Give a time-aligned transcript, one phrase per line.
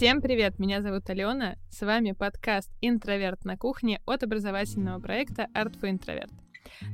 [0.00, 5.78] Всем привет, меня зовут Алена, с вами подкаст «Интроверт на кухне» от образовательного проекта «Art
[5.78, 6.30] for Introvert».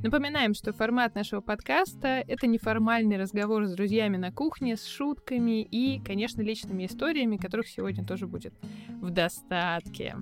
[0.03, 6.01] Напоминаем, что формат нашего подкаста— это неформальный разговор с друзьями на кухне, с шутками и,
[6.03, 8.53] конечно, личными историями, которых сегодня тоже будет
[9.01, 10.15] в достатке.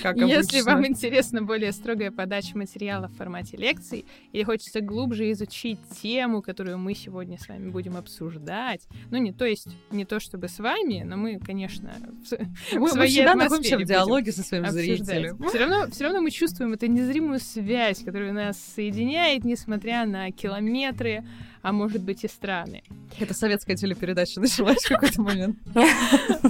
[0.00, 5.80] Как Если вам интересна более строгая подача материала в формате лекций или хочется глубже изучить
[6.02, 10.48] тему, которую мы сегодня с вами будем обсуждать, ну, не то есть, не то чтобы
[10.48, 11.92] с вами, но мы, конечно,
[12.24, 15.38] в, мы, в своей мы всегда находимся в диалоге со своим зрителем.
[15.48, 21.22] Все равно, все равно мы чувствуем эту незримую связь, которая нас соединяет, несмотря на километры,
[21.62, 22.82] а может быть и страны.
[23.18, 25.58] Это советская телепередача началась в какой-то момент.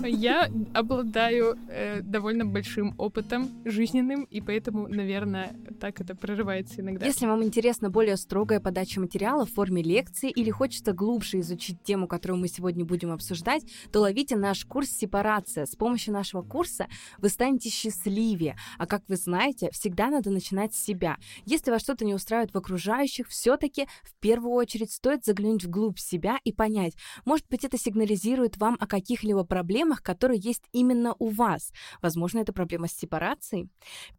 [0.04, 7.06] Я обладаю э, довольно большим опытом жизненным, и поэтому, наверное, так это прорывается иногда.
[7.06, 12.06] Если вам интересна более строгая подача материала в форме лекции или хочется глубже изучить тему,
[12.06, 15.66] которую мы сегодня будем обсуждать, то ловите наш курс «Сепарация».
[15.66, 16.86] С помощью нашего курса
[17.18, 18.56] вы станете счастливее.
[18.78, 21.16] А как вы знаете, всегда надо начинать с себя.
[21.44, 26.38] Если вас что-то не устраивает в окружающих, все-таки в первую очередь стоит заглянуть вглубь себя
[26.44, 31.72] и понять, может быть, это сигнализирует вам о каких-либо проблемах, которые есть именно у вас.
[32.00, 33.68] Возможно, это проблема с сепарацией.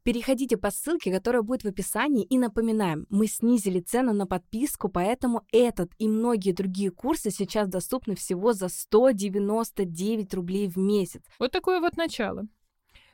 [0.04, 5.44] Переходите по ссылке, которая будет в описании, и напоминаем, мы снизили цену на подписку, поэтому
[5.54, 11.22] этот и многие другие курсы сейчас доступны всего за 199 рублей в месяц.
[11.40, 12.44] Вот такое вот начало.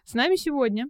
[0.05, 0.87] С нами сегодня,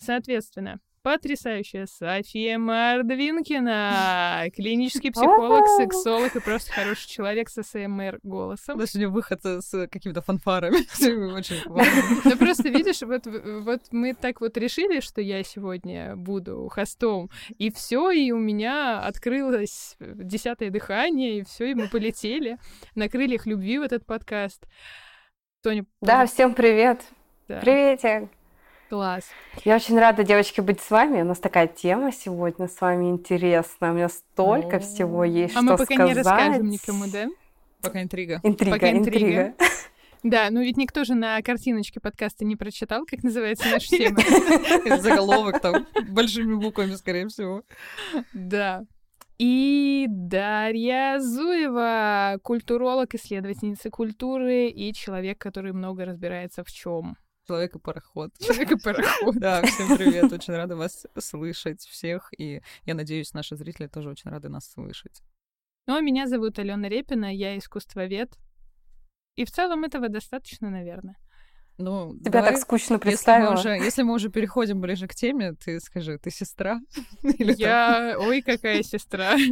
[0.00, 8.78] соответственно, потрясающая София Мардвинкина, клинический психолог, сексолог и просто хороший человек с СМР голосом.
[8.78, 10.78] У сегодня выход с какими-то фанфарами.
[12.24, 17.70] Ну просто видишь, вот, вот мы так вот решили, что я сегодня буду хостом, и
[17.72, 22.58] все, и у меня открылось десятое дыхание, и все, и мы полетели
[22.94, 24.66] на крыльях любви в этот подкаст.
[25.62, 25.84] Тоня.
[26.00, 27.00] Да, всем привет.
[27.48, 27.60] Да.
[27.60, 28.30] Приветик.
[28.92, 29.24] Класс.
[29.64, 31.22] Я очень рада, девочки, быть с вами.
[31.22, 33.92] У нас такая тема сегодня с вами интересная.
[33.92, 34.80] У меня столько О.
[34.80, 35.98] всего есть, а что сказать.
[35.98, 37.28] А мы пока не расскажем никому, да?
[37.80, 38.40] Пока интрига.
[38.42, 39.18] Интрига, пока интрига.
[39.18, 39.54] интрига.
[40.22, 44.18] Да, ну ведь никто же на картиночке подкаста не прочитал, как называется наша тема.
[45.00, 47.62] Заголовок там большими буквами, скорее всего.
[48.34, 48.84] Да.
[49.38, 57.16] И Дарья Зуева, культуролог, исследовательница культуры и человек, который много разбирается в чем.
[57.46, 58.30] Человек и пароход.
[58.40, 59.36] Человек и пароход.
[59.36, 60.32] Да, всем привет.
[60.32, 62.30] Очень рада вас слышать всех.
[62.38, 65.22] И я надеюсь, наши зрители тоже очень рады нас слышать.
[65.86, 68.38] Ну, а меня зовут Алена Репина, я искусствовед.
[69.34, 71.16] И в целом этого достаточно, наверное.
[71.78, 73.52] Ну, Тебя давай, так скучно представила.
[73.56, 76.80] Если мы, уже, если мы уже переходим ближе к теме, ты скажи, ты сестра?
[77.22, 78.14] я...
[78.18, 79.36] Ой, какая сестра.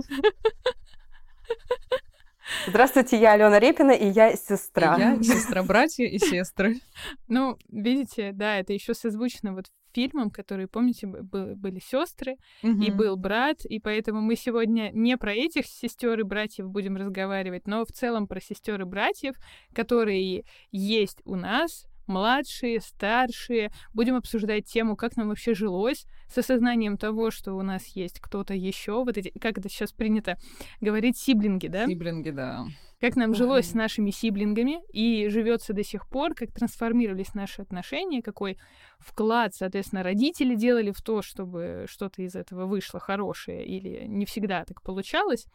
[2.66, 4.96] Здравствуйте, я Алена Репина, и я сестра.
[4.96, 6.80] И я сестра, братья и сестры.
[7.28, 12.80] Ну, видите, да, это еще созвучно вот фильмам, которые, помните, были сестры угу.
[12.80, 17.66] и был брат, и поэтому мы сегодня не про этих сестер и братьев будем разговаривать,
[17.66, 19.34] но в целом про сестер и братьев,
[19.74, 23.70] которые есть у нас младшие, старшие.
[23.94, 28.54] Будем обсуждать тему, как нам вообще жилось с осознанием того, что у нас есть кто-то
[28.54, 29.04] еще.
[29.04, 30.38] Вот эти, как это сейчас принято
[30.80, 31.86] говорить, сиблинги, да?
[31.86, 32.66] Сиблинги, да
[33.00, 38.22] как нам жилось с нашими сиблингами и живется до сих пор, как трансформировались наши отношения,
[38.22, 38.58] какой
[38.98, 44.64] вклад, соответственно, родители делали в то, чтобы что-то из этого вышло хорошее или не всегда
[44.66, 45.46] так получалось.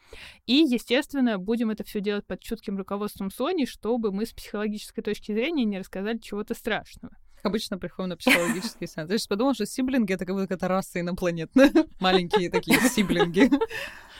[0.48, 5.32] И, естественно, будем это все делать под чутким руководством Сони, чтобы мы с психологической точки
[5.32, 7.16] зрения не рассказали чего-то страшного
[7.46, 9.10] обычно приходим на психологический сеанс.
[9.10, 11.72] Я сейчас подумала, что сиблинги— это как будто какая-то раса инопланетная.
[12.00, 13.50] Маленькие такие сиблинги.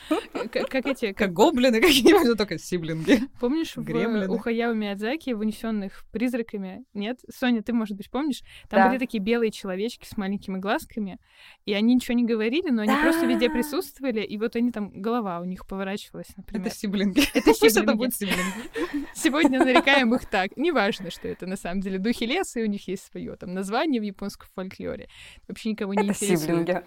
[0.50, 1.12] Как эти...
[1.12, 3.20] Как гоблины какие-нибудь, только сиблинги.
[3.40, 7.20] Помнишь, в, у Хаяо Миядзаки, в «Унесенных призраками», нет?
[7.34, 8.42] Соня, ты, может быть, помнишь?
[8.68, 11.18] Там были такие белые человечки с маленькими глазками,
[11.64, 15.40] и они ничего не говорили, но они просто везде присутствовали, и вот они там, голова
[15.40, 16.66] у них поворачивалась, например.
[16.66, 17.20] Это сиблинги.
[17.34, 18.10] Это сиблинги.
[18.10, 19.06] сиблинги.
[19.14, 20.56] Сегодня нарекаем их так.
[20.56, 24.00] Неважно, что это на самом деле духи леса, и у них есть свое там название
[24.00, 25.08] в японском фольклоре.
[25.48, 26.40] Вообще никого не интересует.
[26.40, 26.82] Сиблинги.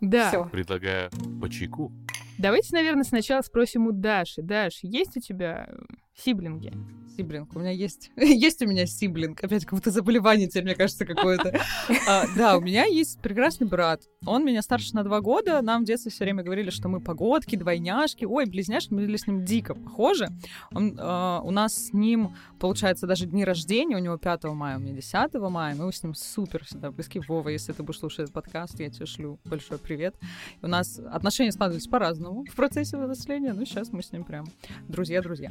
[0.00, 0.28] Да.
[0.28, 0.44] Всё.
[0.46, 1.92] Предлагаю по чайку.
[2.40, 4.40] Давайте, наверное, сначала спросим у Даши.
[4.40, 5.68] Даш, есть у тебя
[6.16, 6.72] сиблинги?
[7.14, 7.54] Сиблинг.
[7.54, 8.10] У меня есть...
[8.16, 9.44] есть у меня сиблинг.
[9.44, 11.60] Опять какое-то заболевание теперь, мне кажется, какое-то.
[12.08, 14.02] А, да, у меня есть прекрасный брат.
[14.24, 15.60] Он меня старше на два года.
[15.60, 18.24] Нам в детстве все время говорили, что мы погодки, двойняшки.
[18.24, 18.94] Ой, близняшки.
[18.94, 20.28] Мы были с ним дико похожи.
[20.72, 23.96] А, у нас с ним, получается, даже дни рождения.
[23.96, 25.74] У него 5 мая, у меня 10 мая.
[25.74, 27.20] Мы с ним супер всегда близки.
[27.20, 30.16] Вова, если ты будешь слушать этот подкаст, я тебе шлю большой привет.
[30.62, 33.52] У нас отношения складывались по-разному в процессе взросления.
[33.52, 34.46] Ну, сейчас мы с ним прям
[34.88, 35.50] друзья-друзья.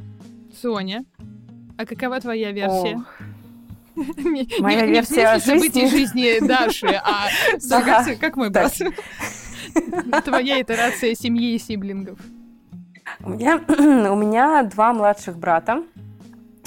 [0.62, 1.06] Соня,
[1.78, 3.04] а какова твоя версия?
[4.60, 7.28] Моя не, версия не событий жизни Даши, а
[8.20, 8.74] как мой брат.
[10.26, 12.20] Твоя итерация семьи и сиблингов.
[13.22, 15.84] У меня, у меня два младших брата.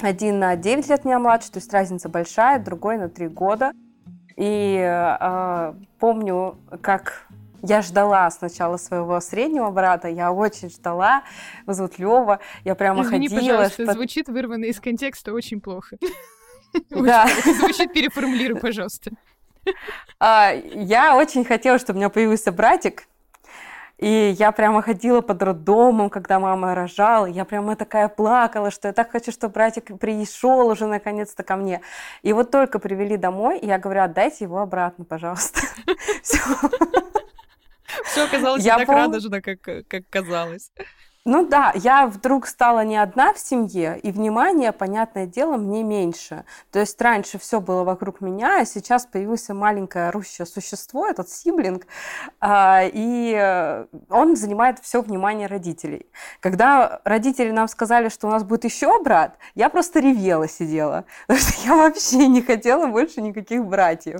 [0.01, 3.71] Один на 9 лет меня младше, то есть разница большая, другой на 3 года.
[4.35, 7.27] И э, помню, как
[7.63, 11.23] я ждала сначала своего среднего брата, я очень ждала.
[11.61, 12.39] Его зовут Лева.
[12.65, 13.39] Я прямо Извини, ходила.
[13.39, 13.93] пожалуйста, что...
[13.93, 15.97] звучит вырвано из контекста очень плохо.
[16.89, 17.27] Да.
[17.59, 19.11] Звучит, переформулируй, пожалуйста.
[20.19, 23.03] А, я очень хотела, чтобы у меня появился братик.
[23.99, 27.27] И я прямо ходила под роддомом, когда мама рожала.
[27.27, 31.81] Я прямо такая плакала, что я так хочу, чтобы братик пришел уже наконец-то ко мне.
[32.23, 35.61] И вот только привели домой, и я говорю, отдайте его обратно, пожалуйста.
[36.23, 36.39] Все
[38.23, 40.71] оказалось не так радужно, как, как казалось.
[41.25, 46.43] Ну да, я вдруг стала не одна в семье, и внимания, понятное дело, мне меньше.
[46.69, 51.87] То есть раньше все было вокруг меня, а сейчас появилось маленькое орущее существо, этот сиблинг,
[52.41, 56.07] а, и он занимает все внимание родителей.
[56.41, 61.39] Когда родители нам сказали, что у нас будет еще брат, я просто ревела сидела, потому
[61.39, 64.19] что я вообще не хотела больше никаких братьев.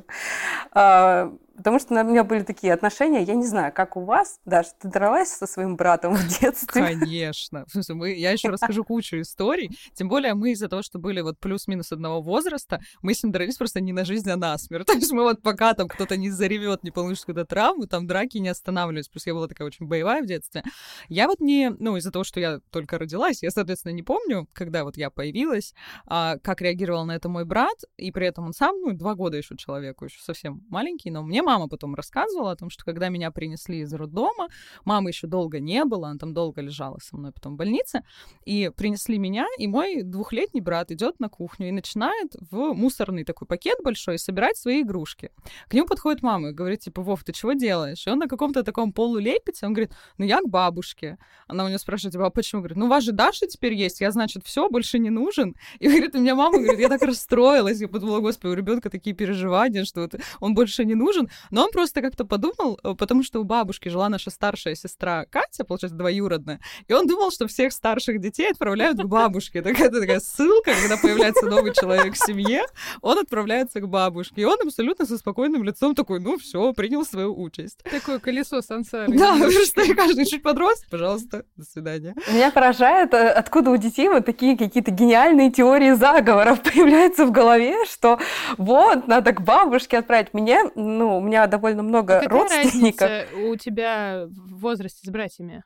[1.64, 4.90] Потому что у меня были такие отношения, я не знаю, как у вас, Даша, ты
[4.90, 6.82] дралась со своим братом в детстве?
[6.82, 7.66] Конечно.
[7.88, 9.70] Мы, я еще расскажу кучу историй.
[9.94, 13.56] Тем более мы из-за того, что были вот плюс-минус одного возраста, мы с ним дрались
[13.56, 14.88] просто не на жизнь, а на смерть.
[14.88, 18.40] То есть мы вот пока там кто-то не заревет, не получит какую-то травму, там драки
[18.40, 19.08] не останавливались.
[19.08, 20.64] Плюс я была такая очень боевая в детстве.
[21.08, 24.84] Я вот не, ну, из-за того, что я только родилась, я, соответственно, не помню, когда
[24.84, 25.74] вот я появилась,
[26.08, 29.38] а, как реагировал на это мой брат, и при этом он сам, ну, два года
[29.38, 33.32] еще человеку, еще совсем маленький, но мне мама потом рассказывала о том, что когда меня
[33.32, 34.48] принесли из роддома,
[34.86, 38.04] мамы еще долго не было, она там долго лежала со мной потом в больнице,
[38.46, 43.48] и принесли меня, и мой двухлетний брат идет на кухню и начинает в мусорный такой
[43.48, 45.32] пакет большой собирать свои игрушки.
[45.68, 48.06] К нему подходит мама и говорит, типа, Вов, ты чего делаешь?
[48.08, 51.18] И он на каком-то таком полулепете, он говорит, ну я к бабушке.
[51.48, 52.62] Она у него спрашивает, типа, а почему?
[52.62, 55.56] Говорит, ну у вас же Даша теперь есть, я, значит, все, больше не нужен.
[55.80, 59.16] И говорит, у меня мама говорит, я так расстроилась, я подумала, господи, у ребенка такие
[59.16, 61.30] переживания, что вот он больше не нужен.
[61.52, 65.64] Но он просто как-то подумал, э, потому что у бабушки жила наша старшая сестра Катя,
[65.64, 69.62] получается, двоюродная, и он думал, что всех старших детей отправляют к бабушке.
[69.62, 72.64] Такая, такая ссылка, когда появляется новый человек в семье,
[73.02, 74.42] он отправляется к бабушке.
[74.42, 77.84] И он абсолютно со спокойным лицом такой, ну все, принял свою участь.
[77.90, 79.14] Такое колесо сансары.
[79.14, 82.16] Да, что каждый чуть подрос, пожалуйста, до свидания.
[82.32, 87.86] Меня поражает, э, откуда у детей вот такие какие-то гениальные теории заговоров появляются в голове,
[87.86, 88.20] что
[88.58, 90.34] вот, надо к бабушке отправить.
[90.34, 93.10] Мне, ну, у меня довольно много а родственников.
[93.36, 95.64] у тебя в возрасте с братьями?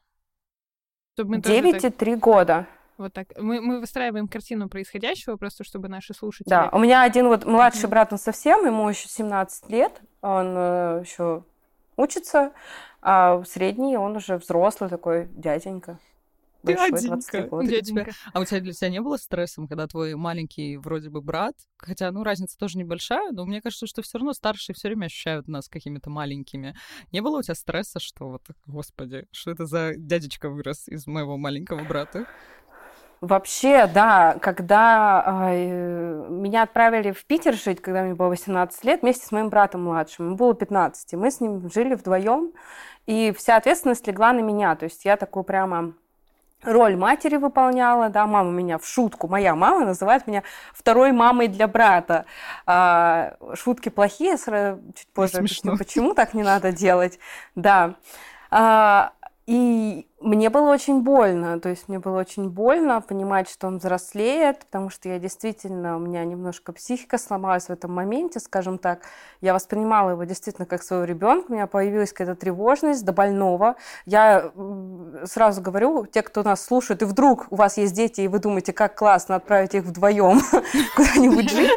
[1.13, 2.67] Чтобы мы 9 и 3 года.
[2.97, 3.27] Вот так.
[3.37, 6.49] Мы, мы выстраиваем картину происходящего, просто чтобы наши слушатели...
[6.49, 7.89] Да, у меня один вот младший mm-hmm.
[7.89, 11.43] брат, он совсем, ему еще 17 лет, он э, еще
[11.95, 12.53] учится,
[13.01, 15.99] а средний, он уже взрослый такой дяденька.
[16.63, 17.49] Дяденька.
[17.63, 18.11] Дяденька.
[18.33, 22.11] А у тебя для тебя не было стрессом, когда твой маленький вроде бы брат, хотя,
[22.11, 25.69] ну, разница тоже небольшая, но мне кажется, что все равно старшие все время ощущают нас
[25.69, 26.75] какими-то маленькими.
[27.11, 31.37] Не было у тебя стресса, что вот, господи, что это за дядечка вырос из моего
[31.37, 32.25] маленького брата?
[33.19, 39.25] Вообще, да, когда э, меня отправили в Питер жить, когда мне было 18 лет, вместе
[39.25, 42.53] с моим братом младшим, ему было 15, мы с ним жили вдвоем,
[43.07, 45.95] и вся ответственность легла на меня, то есть я такую прямо
[46.63, 51.67] роль матери выполняла, да, мама меня в шутку, моя мама называет меня второй мамой для
[51.67, 52.25] брата.
[52.65, 57.19] А, шутки плохие, чуть позже объясню, почему так не надо делать,
[57.55, 57.95] да.
[58.49, 59.13] А,
[59.47, 64.59] и мне было очень больно, то есть мне было очень больно понимать, что он взрослеет,
[64.59, 69.03] потому что я действительно, у меня немножко психика сломалась в этом моменте, скажем так.
[69.39, 73.77] Я воспринимала его действительно как своего ребенка, у меня появилась какая-то тревожность до больного.
[74.05, 74.51] Я
[75.23, 78.73] сразу говорю, те, кто нас слушает, и вдруг у вас есть дети, и вы думаете,
[78.73, 80.41] как классно отправить их вдвоем
[80.97, 81.71] куда-нибудь жить.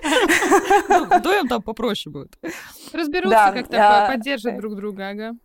[0.89, 2.37] Ну, вдвоем там попроще будет.
[2.93, 5.37] Разберутся как-то, поддержат друг друга, ага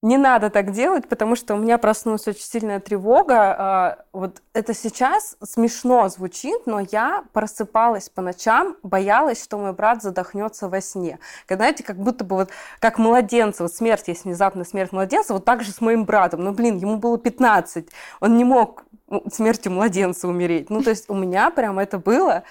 [0.00, 3.34] не надо так делать, потому что у меня проснулась очень сильная тревога.
[3.58, 10.02] А, вот это сейчас смешно звучит, но я просыпалась по ночам, боялась, что мой брат
[10.02, 11.18] задохнется во сне.
[11.46, 15.44] Когда, знаете, как будто бы вот как младенца, вот смерть есть внезапная смерть младенца, вот
[15.44, 16.44] так же с моим братом.
[16.44, 17.88] Ну, блин, ему было 15,
[18.20, 18.84] он не мог
[19.32, 20.70] смертью младенца умереть.
[20.70, 22.44] Ну, то есть у меня прям это было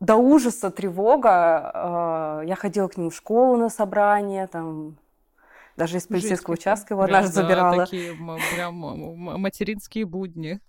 [0.00, 1.30] до ужаса тревога.
[1.74, 4.96] А, я ходила к нему в школу на собрание, там
[5.78, 7.84] даже из полицейского Жесть, участка его однажды да, забирала.
[7.84, 8.14] такие
[8.54, 8.74] прям
[9.40, 10.60] материнские будни.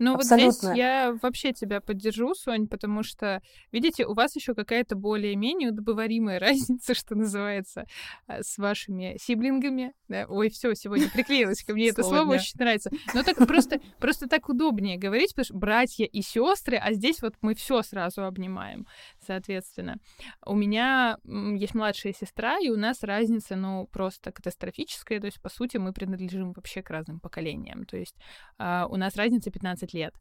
[0.00, 0.52] Ну вот Абсолютно.
[0.52, 3.42] здесь я вообще тебя поддержу, Сонь, потому что,
[3.72, 7.84] видите, у вас еще какая-то более-менее удобоваримая разница, что называется,
[8.26, 9.92] а, с вашими сиблингами.
[10.06, 10.26] Да?
[10.28, 12.90] Ой, все, сегодня приклеилось ко мне это Слово очень нравится.
[13.12, 17.34] Но так просто, просто так удобнее говорить, потому что братья и сестры, а здесь вот
[17.40, 18.86] мы все сразу обнимаем,
[19.28, 19.98] соответственно.
[20.46, 25.20] У меня есть младшая сестра, и у нас разница, ну, просто катастрофическая.
[25.20, 27.84] То есть, по сути, мы принадлежим вообще к разным поколениям.
[27.84, 28.16] То есть
[28.58, 30.14] а, у нас разница 15 лет.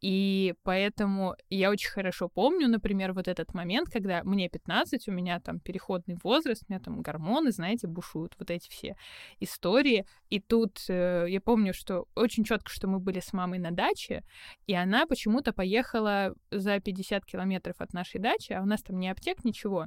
[0.00, 5.40] И поэтому я очень хорошо помню, например, вот этот момент, когда мне 15, у меня
[5.40, 8.96] там переходный возраст, у меня там гормоны, знаете, бушуют вот эти все
[9.40, 10.06] истории.
[10.30, 14.24] И тут э, я помню, что очень четко, что мы были с мамой на даче,
[14.66, 19.10] и она почему-то поехала за 50 километров от нашей дачи, а у нас там не
[19.10, 19.86] аптек, ничего.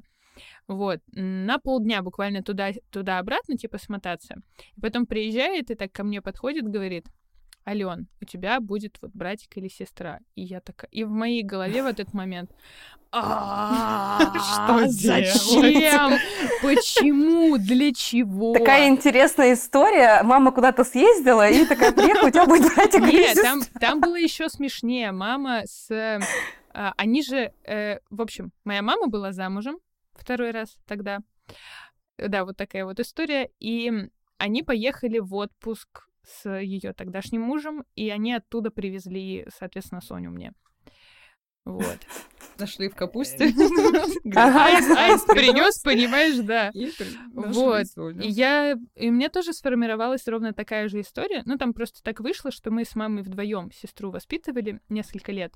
[0.68, 4.36] Вот, на полдня буквально туда, туда-обратно, типа, смотаться.
[4.76, 7.06] И потом приезжает и так ко мне подходит, говорит,
[7.66, 10.20] Ален, у тебя будет вот братик или сестра.
[10.36, 10.90] И я такая...
[10.92, 12.52] И в моей голове в этот момент...
[13.16, 16.18] «А, Что Зачем?
[16.64, 17.58] Почему?
[17.60, 18.54] Для чего?
[18.54, 20.24] Такая интересная история.
[20.24, 23.44] Мама куда-то съездила и такая, приехала, у тебя будет братик или Нет, сестра».
[23.44, 25.12] там, там было еще смешнее.
[25.12, 25.92] Мама с...
[26.74, 27.54] а, они же...
[27.66, 29.78] э, в общем, моя мама была замужем
[30.16, 31.20] второй раз тогда.
[32.18, 33.50] Да, вот такая вот история.
[33.60, 33.92] И
[34.40, 40.54] они поехали в отпуск с ее тогдашним мужем, и они оттуда привезли, соответственно, Соню мне.
[41.66, 42.00] Вот.
[42.60, 43.46] Нашли в капусте.
[43.46, 46.72] Аист, аист принес, понимаешь, да.
[47.34, 47.86] Вот.
[48.22, 51.42] И я, и у меня тоже сформировалась ровно такая же история.
[51.46, 55.54] Ну, там просто так вышло, что мы с мамой вдвоем сестру воспитывали несколько лет.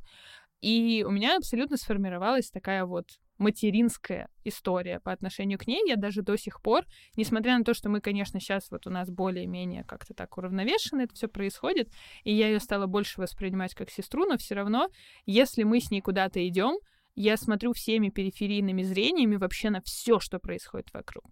[0.62, 5.88] И у меня абсолютно сформировалась такая вот материнская история по отношению к ней.
[5.88, 6.86] Я даже до сих пор,
[7.16, 11.14] несмотря на то, что мы, конечно, сейчас вот у нас более-менее как-то так уравновешенно это
[11.14, 11.92] все происходит,
[12.24, 14.90] и я ее стала больше воспринимать как сестру, но все равно,
[15.26, 16.78] если мы с ней куда-то идем,
[17.16, 21.26] я смотрю всеми периферийными зрениями вообще на все, что происходит вокруг.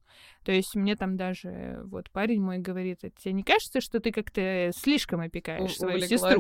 [0.46, 4.00] То есть мне там даже э, вот парень мой говорит, «А тебе не кажется, что
[4.00, 6.40] ты как-то слишком опекаешь У- свою сестру?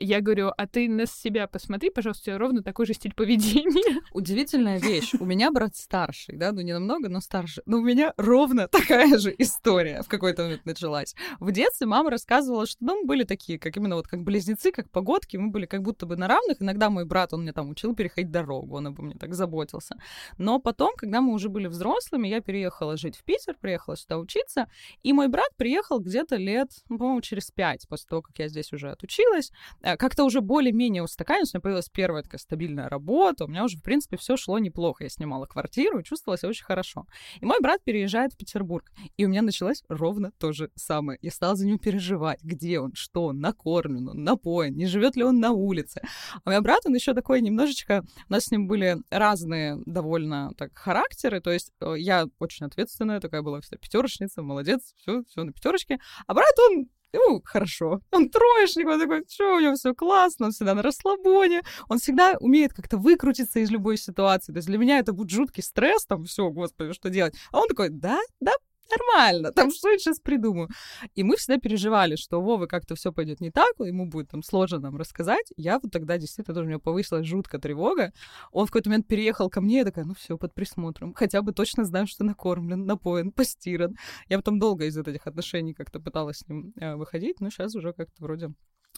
[0.00, 4.02] Я говорю, а ты на себя посмотри, пожалуйста, у тебя ровно такой же стиль поведения.
[4.12, 5.12] Удивительная вещь.
[5.20, 7.62] У меня брат старший, да, ну не намного, но старше.
[7.64, 11.14] Но у меня ровно такая же история в какой-то момент началась.
[11.38, 14.90] В детстве мама рассказывала, что ну, мы были такие, как именно вот как близнецы, как
[14.90, 16.60] погодки, мы были как будто бы на равных.
[16.60, 19.94] Иногда мой брат, он мне там учил переходить дорогу, он обо мне так заботился.
[20.38, 24.66] Но потом, когда мы уже были взрослыми, я переехала жить в Питер, приехала сюда учиться,
[25.02, 28.72] и мой брат приехал где-то лет, ну, по-моему, через пять, после того, как я здесь
[28.72, 29.50] уже отучилась.
[29.82, 33.78] Э, Как-то уже более-менее устаканилась, у меня появилась первая такая стабильная работа, у меня уже,
[33.78, 35.04] в принципе, все шло неплохо.
[35.04, 37.06] Я снимала квартиру и чувствовала себя очень хорошо.
[37.40, 41.18] И мой брат переезжает в Петербург, и у меня началось ровно то же самое.
[41.22, 45.24] Я стала за него переживать, где он, что он, накормлен он, напоен, не живет ли
[45.24, 46.00] он на улице.
[46.34, 48.04] А у меня брат, он еще такой немножечко...
[48.28, 53.01] У нас с ним были разные довольно так характеры, то есть э, я очень ответственная,
[53.20, 55.98] такая была вся пятерочница, молодец, все, все на пятерочке.
[56.26, 58.00] А брат, он ему хорошо.
[58.10, 62.36] Он троечник, он такой, что у него все классно, он всегда на расслабоне, он всегда
[62.40, 64.52] умеет как-то выкрутиться из любой ситуации.
[64.52, 67.34] То есть для меня это будет жуткий стресс, там, все, господи, что делать?
[67.50, 68.52] А он такой, да, да,
[68.90, 70.68] нормально, там что я сейчас придумаю.
[71.14, 74.42] И мы всегда переживали, что у Вовы как-то все пойдет не так, ему будет там
[74.42, 75.52] сложно нам рассказать.
[75.56, 78.12] Я вот тогда действительно тоже у меня повысилась жуткая тревога.
[78.50, 81.14] Он в какой-то момент переехал ко мне, я такая, ну все, под присмотром.
[81.14, 83.96] Хотя бы точно знаю, что накормлен, напоен, постиран.
[84.28, 87.92] Я потом долго из этих отношений как-то пыталась с ним э, выходить, но сейчас уже
[87.92, 88.50] как-то вроде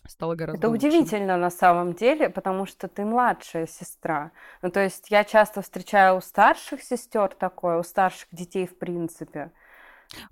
[0.06, 0.86] стало гораздо Это лучше.
[0.86, 4.32] удивительно на самом деле, потому что ты младшая сестра.
[4.62, 9.52] Ну, то есть я часто встречаю у старших сестер такое, у старших детей в принципе.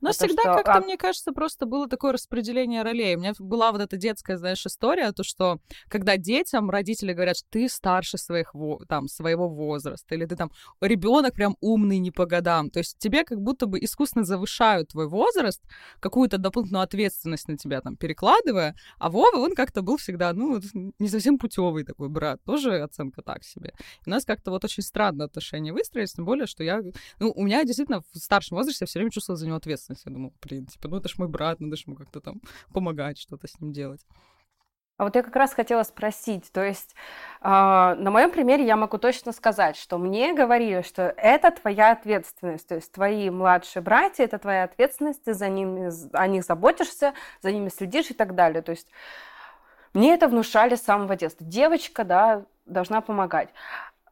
[0.00, 3.16] У нас всегда что, как-то, а- мне кажется, просто было такое распределение ролей.
[3.16, 5.58] У меня была вот эта детская, знаешь, история, то, что
[5.88, 10.50] когда детям родители говорят, что ты старше своих, во- там, своего возраста, или ты там
[10.80, 15.08] ребенок прям умный не по годам, то есть тебе как будто бы искусственно завышают твой
[15.08, 15.62] возраст,
[16.00, 20.60] какую-то дополнительную ответственность на тебя там перекладывая, а Вова, он как-то был всегда, ну,
[20.98, 23.72] не совсем путевый такой брат, тоже оценка так себе.
[24.06, 26.80] У нас как-то вот очень странно отношения выстроились, тем более, что я,
[27.18, 29.71] ну, у меня действительно в старшем возрасте я все время чувствовала за него ответственность.
[30.04, 32.40] Я думала, блин, типа, ну это ж мой брат, надо же ему как-то там
[32.72, 34.04] помогать, что-то с ним делать.
[34.98, 36.94] А вот я как раз хотела спросить, то есть
[37.40, 42.68] а, на моем примере я могу точно сказать, что мне говорили, что это твоя ответственность,
[42.68, 47.50] то есть твои младшие братья, это твоя ответственность, ты за ними, о них заботишься, за
[47.50, 48.62] ними следишь и так далее.
[48.62, 48.86] То есть
[49.94, 51.44] мне это внушали с самого детства.
[51.44, 53.48] Девочка, да, должна помогать.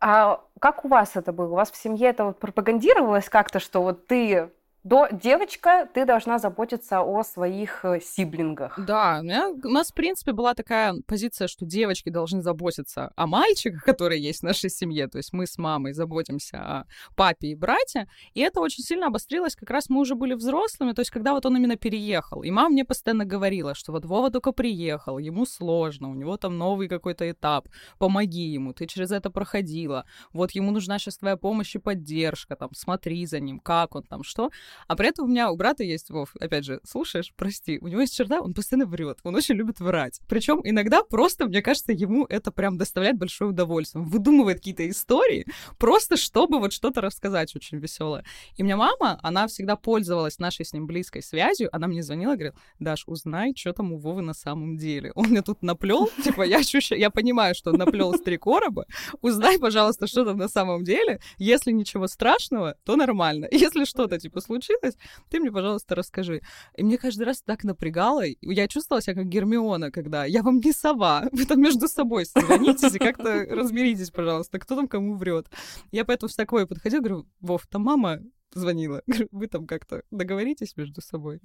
[0.01, 1.53] А как у вас это было?
[1.53, 4.51] У вас в семье это вот пропагандировалось как-то, что вот ты
[4.83, 8.79] до девочка, ты должна заботиться о своих э, сиблингах.
[8.79, 13.27] Да, у, меня, у нас, в принципе, была такая позиция, что девочки должны заботиться о
[13.27, 15.07] мальчиках, которые есть в нашей семье.
[15.09, 16.85] То есть мы с мамой заботимся о
[17.15, 18.09] папе и брате.
[18.33, 20.93] И это очень сильно обострилось, как раз мы уже были взрослыми.
[20.93, 22.43] То есть когда вот он именно переехал.
[22.43, 26.57] И мама мне постоянно говорила, что вот Вова только приехал, ему сложно, у него там
[26.57, 27.69] новый какой-то этап.
[27.99, 30.07] Помоги ему, ты через это проходила.
[30.33, 32.57] Вот ему нужна сейчас твоя помощь и поддержка.
[32.57, 34.51] Там смотри за ним, как он там, что.
[34.87, 38.01] А при этом у меня у брата есть, Вов, опять же, слушаешь, прости, у него
[38.01, 40.21] есть черта, он постоянно врет, он очень любит врать.
[40.29, 44.03] Причем иногда просто, мне кажется, ему это прям доставляет большое удовольствие.
[44.03, 45.47] Он выдумывает какие-то истории,
[45.79, 48.25] просто чтобы вот что-то рассказать очень веселое.
[48.57, 52.33] И у меня мама, она всегда пользовалась нашей с ним близкой связью, она мне звонила
[52.33, 55.13] и говорила, Даш, узнай, что там у Вовы на самом деле.
[55.15, 58.87] Он мне тут наплел, типа, я ощущаю, я понимаю, что он наплел с три короба,
[59.21, 61.21] узнай, пожалуйста, что там на самом деле.
[61.39, 63.47] Если ничего страшного, то нормально.
[63.51, 64.97] Если что-то, типа, случилось, случилось,
[65.29, 66.43] ты мне, пожалуйста, расскажи.
[66.77, 68.23] И мне каждый раз так напрягало.
[68.41, 72.95] Я чувствовала себя как Гермиона, когда я вам не сова, вы там между собой созвонитесь
[72.95, 75.47] и как-то разберитесь, пожалуйста, кто там кому врет.
[75.93, 78.21] Я поэтому с такой подходила, говорю, Вов, там мама
[78.53, 79.03] звонила.
[79.31, 81.41] Вы там как-то договоритесь между собой.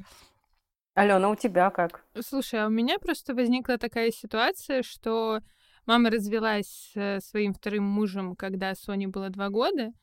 [0.95, 2.03] Алена, у тебя как?
[2.19, 5.41] Слушай, а у меня просто возникла такая ситуация, что
[5.85, 9.93] мама развелась с своим вторым мужем, когда Соне было два года,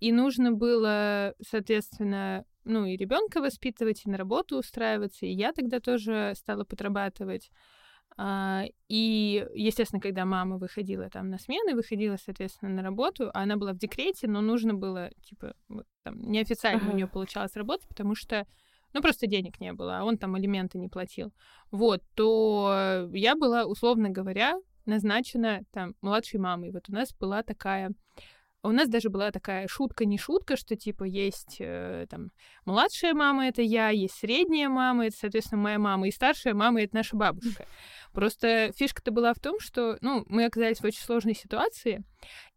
[0.00, 5.26] и нужно было, соответственно, ну, и ребенка воспитывать, и на работу устраиваться.
[5.26, 7.50] И я тогда тоже стала подрабатывать.
[8.18, 13.56] А, и, естественно, когда мама выходила там на смены, выходила, соответственно, на работу, а она
[13.56, 16.92] была в декрете, но нужно было, типа, вот, там, неофициально uh-huh.
[16.92, 18.46] у нее получалось работать, потому что,
[18.94, 21.32] ну, просто денег не было, а он там алименты не платил.
[21.70, 26.70] Вот, то я была, условно говоря, назначена там младшей мамой.
[26.70, 27.92] Вот у нас была такая
[28.62, 32.30] у нас даже была такая шутка, не шутка, что типа есть э, там
[32.64, 36.94] младшая мама это я, есть средняя мама, это, соответственно, моя мама, и старшая мама это
[36.96, 37.66] наша бабушка.
[38.12, 42.02] Просто фишка-то была в том, что, ну, мы оказались в очень сложной ситуации,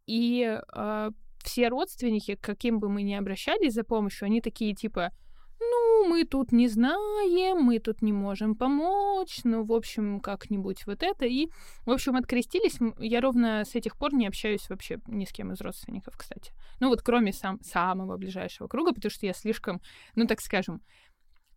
[0.07, 1.11] и э,
[1.43, 5.11] все родственники, к каким бы мы ни обращались за помощью, они такие типа,
[5.59, 11.03] ну, мы тут не знаем, мы тут не можем помочь, ну, в общем, как-нибудь вот
[11.03, 11.25] это.
[11.25, 11.49] И,
[11.85, 12.77] в общем, открестились.
[12.97, 16.53] Я ровно с этих пор не общаюсь вообще ни с кем из родственников, кстати.
[16.79, 19.81] Ну, вот кроме сам, самого ближайшего круга, потому что я слишком,
[20.15, 20.81] ну, так скажем,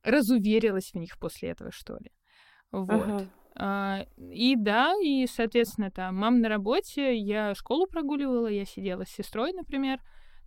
[0.02, 2.10] разуверилась в них после этого, что ли.
[2.72, 2.90] Вот.
[2.90, 3.28] Uh-huh.
[3.54, 9.10] А, и да, и, соответственно, там, мам на работе, я школу прогуливала, я сидела с
[9.10, 10.00] сестрой, например,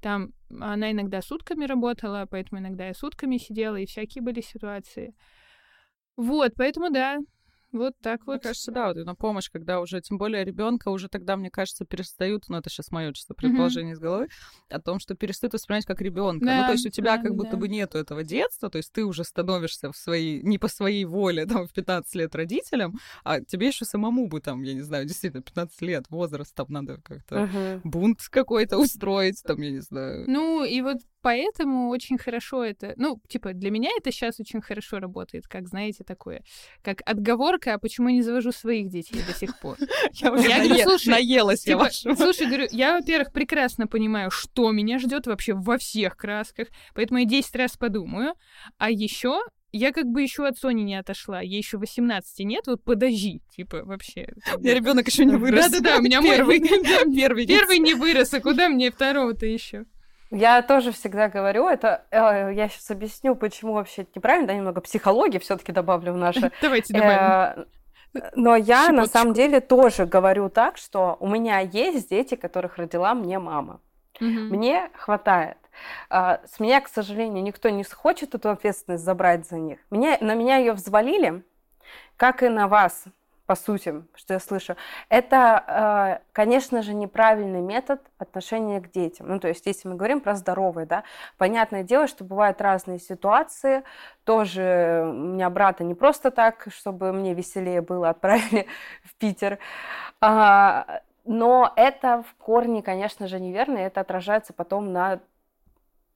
[0.05, 5.15] там она иногда сутками работала, поэтому иногда я сутками сидела, и всякие были ситуации.
[6.15, 7.17] Вот, поэтому да,
[7.75, 8.33] вот так вот.
[8.33, 11.85] Мне кажется, да, вот на помощь, когда уже, тем более ребенка уже тогда, мне кажется,
[11.85, 13.97] перестают, ну это сейчас мое чисто предположение mm-hmm.
[13.97, 14.27] из головы,
[14.69, 16.45] о том, что перестают воспринимать как ребенка.
[16.45, 17.57] Да, ну, то есть у тебя да, как будто да.
[17.57, 21.45] бы нету этого детства, то есть ты уже становишься в своей, не по своей воле,
[21.45, 25.43] там, в 15 лет родителям, а тебе еще самому бы там, я не знаю, действительно,
[25.43, 27.81] 15 лет, возраст, там надо как-то uh-huh.
[27.83, 30.25] бунт какой-то устроить, там, я не знаю.
[30.27, 34.99] Ну, и вот поэтому очень хорошо это, ну, типа, для меня это сейчас очень хорошо
[34.99, 36.43] работает, как, знаете, такое,
[36.83, 39.77] как отговорка, а почему я не завожу своих детей до сих пор.
[40.13, 45.53] Я уже наелась я типа, Слушай, говорю, я, во-первых, прекрасно понимаю, что меня ждет вообще
[45.53, 48.33] во всех красках, поэтому я 10 раз подумаю,
[48.77, 52.83] а еще я как бы еще от Сони не отошла, ей еще 18 нет, вот
[52.83, 54.33] подожди, типа, вообще.
[54.55, 55.69] У меня ребенок еще не вырос.
[55.69, 56.61] Да-да-да, у меня первый,
[57.13, 59.85] первый, первый не вырос, а куда мне второго-то еще?
[60.35, 64.81] Я тоже всегда говорю, это э, я сейчас объясню, почему вообще это неправильно, да, немного
[64.81, 66.51] психологии все-таки добавлю в наше.
[66.61, 67.65] Давайте добавим.
[68.15, 72.77] Э, но я на самом деле тоже говорю так, что у меня есть дети, которых
[72.77, 73.79] родила мне мама.
[74.19, 75.57] Мне хватает.
[76.09, 79.79] А, с меня, к сожалению, никто не хочет эту ответственность забрать за них.
[79.89, 81.43] Меня, на меня ее взвалили,
[82.15, 83.05] как и на вас
[83.45, 84.75] по сути, что я слышу,
[85.09, 89.27] это, э, конечно же, неправильный метод отношения к детям.
[89.27, 91.03] Ну, то есть, если мы говорим про здоровые, да,
[91.37, 93.83] понятное дело, что бывают разные ситуации.
[94.23, 98.67] Тоже у меня брата не просто так, чтобы мне веселее было, отправили
[99.03, 99.59] в Питер.
[100.21, 105.19] А, но это в корне, конечно же, неверно, и это отражается потом на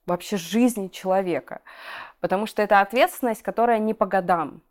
[0.05, 1.61] вообще жизни человека.
[2.19, 4.61] Потому что это ответственность, которая не по годам.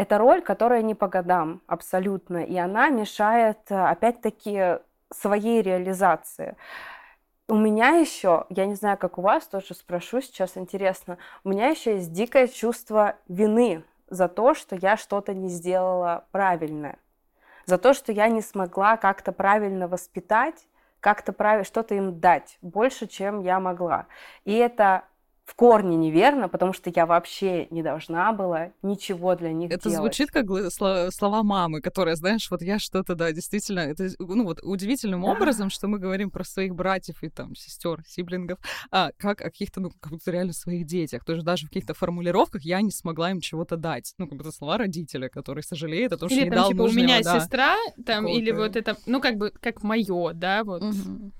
[0.00, 4.78] Это роль, которая не по годам абсолютно, и она мешает, э, опять-таки,
[5.12, 6.56] своей реализации.
[7.48, 11.68] У меня еще, я не знаю, как у вас, тоже спрошу сейчас, интересно, у меня
[11.68, 16.96] еще есть дикое чувство вины за то, что я что-то не сделала правильно,
[17.66, 20.66] за то, что я не смогла как-то правильно воспитать,
[21.00, 24.06] как-то правильно что-то им дать больше, чем я могла.
[24.46, 25.04] И это
[25.50, 30.14] в корне неверно, потому что я вообще не должна была ничего для них это делать.
[30.14, 34.60] звучит как слова, слова мамы, которая, знаешь, вот я что-то, да, действительно, это, ну вот
[34.62, 38.60] удивительным образом, что мы говорим про своих братьев и там сестер, сиблингов,
[38.92, 41.24] а, как о каких-то, ну, как будто реально своих детях.
[41.24, 44.14] Тоже даже в каких-то формулировках я не смогла им чего-то дать.
[44.18, 46.82] Ну, как будто слова родителя, который сожалеет о том, или что не там, дал типа,
[46.82, 50.62] нужного, у меня да, сестра, там, или вот это, ну, как бы, как мое, да,
[50.62, 50.82] вот.
[50.82, 51.32] Мгм.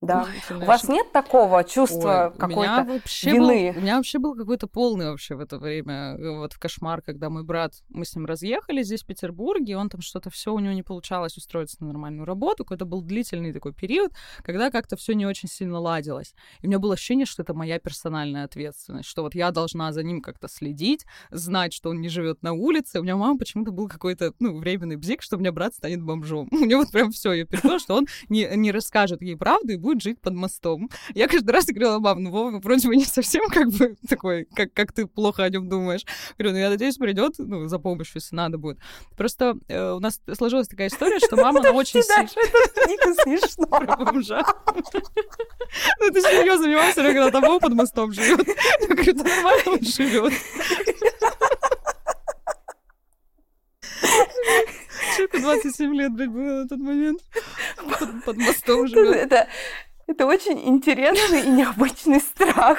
[0.00, 0.26] Да.
[0.48, 3.72] Ты У вас нет такого чувства Ой, меня какой-то вообще вины?
[3.72, 7.02] Был, у меня вообще был какой-то полный вообще в это время э, вот в кошмар,
[7.02, 10.58] когда мой брат, мы с ним разъехали здесь в Петербурге, он там что-то все у
[10.58, 15.12] него не получалось устроиться на нормальную работу, какой-то был длительный такой период, когда как-то все
[15.12, 16.34] не очень сильно ладилось.
[16.62, 20.02] И у меня было ощущение, что это моя персональная ответственность, что вот я должна за
[20.02, 23.00] ним как-то следить, знать, что он не живет на улице.
[23.00, 26.48] У меня мама почему-то был какой-то, ну, временный бзик, что у меня брат станет бомжом.
[26.52, 29.76] У него вот прям все, я переживала, что он не, не расскажет ей правду и
[29.76, 30.90] будет жить под мостом.
[31.14, 34.72] Я каждый раз говорила, мам, ну Вова вроде бы не совсем как бы такой, как,
[34.72, 36.04] как ты плохо о нем думаешь.
[36.38, 38.78] Говорю, ну я надеюсь, придет ну, за помощью, если надо будет.
[39.16, 42.28] Просто э, у нас сложилась такая история, что мама, она очень сильно...
[42.88, 43.66] Дико смешно.
[43.66, 44.44] Про бомжа.
[46.00, 48.46] Ну, ты серьезно, мне мама все говорила, там Вова под мостом живет.
[48.80, 50.32] Я говорю, да нормально он живет.
[55.16, 57.20] Человеку 27 лет, блядь, было на тот момент.
[57.76, 59.16] Под, под мостом живет.
[59.16, 59.48] Это,
[60.10, 62.78] это очень интересный и необычный страх.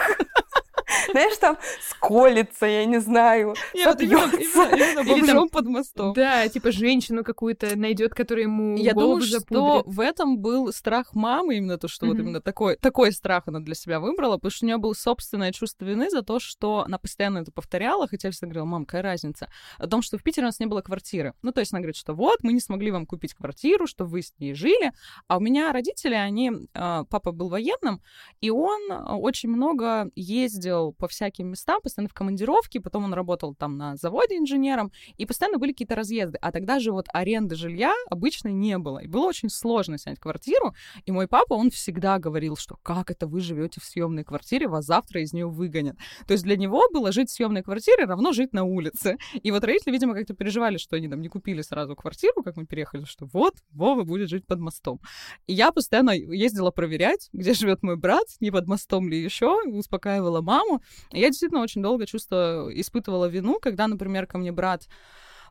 [1.12, 1.58] Знаешь, там
[1.89, 6.13] сколится, я не знаю, Я вот именно, именно, там- бомжом под мостом.
[6.13, 9.84] Да, типа женщину какую-то найдет, которая ему Я голову думаю, что запудрит.
[9.96, 12.24] в этом был страх мамы, именно то, что вот Мгм.
[12.24, 15.86] именно такой, такой страх она для себя выбрала, потому что у нее было собственное чувство
[15.86, 19.50] вины за то, что она постоянно это повторяла, хотя я всегда говорила, мам, какая разница?
[19.78, 21.34] О том, что в Питере у нас не было квартиры.
[21.41, 24.24] Ну, то есть она говорит, что вот, мы не смогли вам купить квартиру, что вы
[24.24, 24.91] с ней жили,
[25.30, 28.02] а у меня родители, они, а, папа был военным,
[28.42, 33.56] и он а, очень много ездил по всяким местам, постоянно в командировке, потом он работал
[33.56, 36.38] там на заводе инженером, и постоянно были какие-то разъезды.
[36.42, 39.00] А тогда же вот аренды жилья обычно не было.
[39.00, 40.74] И было очень сложно снять квартиру.
[41.06, 44.86] И мой папа, он всегда говорил, что как это вы живете в съемной квартире, вас
[44.86, 45.98] завтра из нее выгонят.
[46.28, 49.18] То есть для него было жить в съемной квартире равно жить на улице.
[49.34, 52.66] И вот родители, видимо, как-то переживали, что они там не купили сразу квартиру, как мы
[52.66, 55.00] переехали, что вот, Вова будет жить под мостом.
[55.48, 60.41] И я постоянно ездила проверять, где живет мой брат, не под мостом ли еще, успокаивала
[60.41, 60.82] маму.
[61.12, 64.88] Я действительно очень долго чувство испытывала вину, когда, например, ко мне брат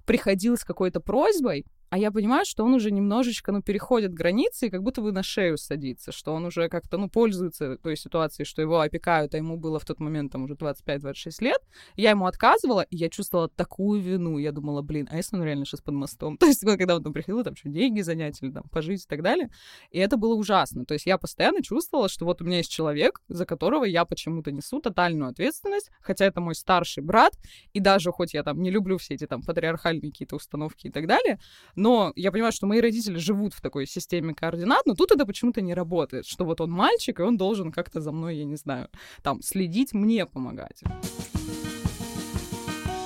[0.07, 4.71] приходил с какой-то просьбой, а я понимаю, что он уже немножечко, ну, переходит границы и
[4.71, 8.63] как будто бы на шею садится, что он уже как-то, ну, пользуется той ситуацией, что
[8.63, 11.61] его опекают, а ему было в тот момент там уже 25-26 лет.
[11.97, 14.39] Я ему отказывала, и я чувствовала такую вину.
[14.39, 16.37] Я думала, блин, а если он реально сейчас под мостом?
[16.39, 19.23] То есть, когда он там приходил, там что, деньги занять или там пожить и так
[19.23, 19.51] далее.
[19.91, 20.85] И это было ужасно.
[20.85, 24.53] То есть я постоянно чувствовала, что вот у меня есть человек, за которого я почему-то
[24.53, 27.33] несу тотальную ответственность, хотя это мой старший брат,
[27.73, 31.09] и даже хоть я там не люблю все эти там патриархальные какие-то установки и так
[31.09, 31.41] далее,
[31.81, 35.63] но я понимаю, что мои родители живут в такой системе координат, но тут это почему-то
[35.63, 38.89] не работает, что вот он мальчик, и он должен как-то за мной, я не знаю,
[39.23, 40.83] там, следить, мне помогать.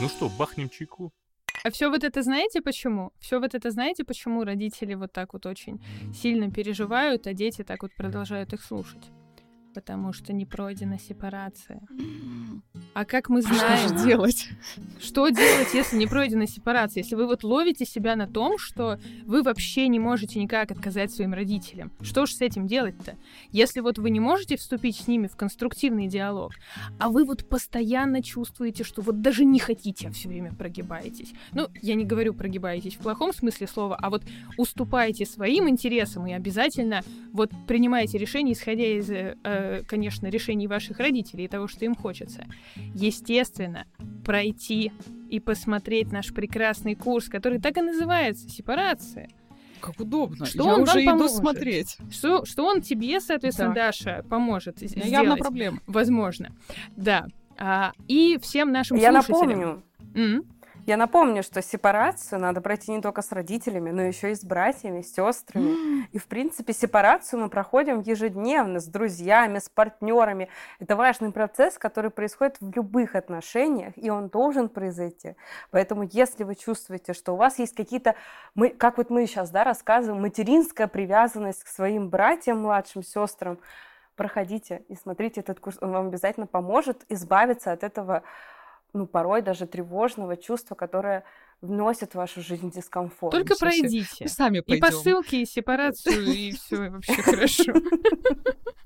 [0.01, 1.13] Ну что, бахнем чайку?
[1.63, 3.13] А все вот это знаете почему?
[3.21, 5.81] Все вот это знаете почему родители вот так вот очень
[6.13, 9.05] сильно переживают, а дети так вот продолжают их слушать?
[9.75, 11.81] Потому что не пройдена сепарация.
[12.95, 14.49] А как мы Что знаем, же делать?
[15.01, 17.03] что делать, если не пройдена сепарация?
[17.03, 21.35] Если вы вот ловите себя на том, что вы вообще не можете никак отказать своим
[21.35, 21.93] родителям.
[22.03, 23.17] Что же с этим делать-то?
[23.51, 26.53] Если вот вы не можете вступить с ними в конструктивный диалог,
[27.01, 31.33] а вы вот постоянно чувствуете, что вот даже не хотите, а все время прогибаетесь.
[31.53, 34.23] Ну, я не говорю прогибаетесь в плохом смысле слова, а вот
[34.57, 39.37] уступаете своим интересам и обязательно вот принимаете решения, исходя из, э,
[39.87, 42.45] конечно, решений ваших родителей и того, что им хочется.
[42.95, 43.87] Естественно,
[44.25, 44.93] пройти
[45.31, 49.29] и посмотреть наш прекрасный курс, который так и называется «Сепарация».
[49.81, 50.47] Как удобно.
[50.47, 51.37] Что я он уже иду поможет?
[51.37, 51.99] смотреть.
[52.11, 53.87] Что, что он тебе, соответственно, Да.
[53.87, 55.41] Даша, поможет У з- меня явно сделать.
[55.43, 55.79] проблема.
[55.87, 56.53] Возможно.
[56.97, 57.27] Да.
[57.59, 59.49] А, и всем нашим Я слушателям.
[59.61, 59.83] напомню,
[60.15, 60.45] М,
[60.87, 65.01] я напомню, что сепарацию надо пройти не только с родителями, но еще и с братьями,
[65.01, 66.07] с сестрами.
[66.13, 70.49] И, в принципе, сепарацию мы проходим ежедневно с друзьями, с партнерами.
[70.81, 75.37] Это важный процесс, который происходит в любых отношениях, и он должен произойти.
[75.71, 78.15] Поэтому, если вы чувствуете, что у вас есть какие-то,
[78.55, 83.59] мы, как вот мы сейчас да, рассказываем, материнская привязанность к своим братьям, младшим сестрам,
[84.17, 85.79] проходите и смотрите этот курс.
[85.81, 88.23] Он вам обязательно поможет избавиться от этого,
[88.95, 91.25] ну, порой даже тревожного чувства, которое
[91.61, 93.33] вносит в вашу жизнь дискомфорт.
[93.33, 94.25] Только пройдите.
[94.25, 94.81] Мы сами И пойдем.
[94.87, 97.73] по ссылке, и сепарацию, и все вообще хорошо.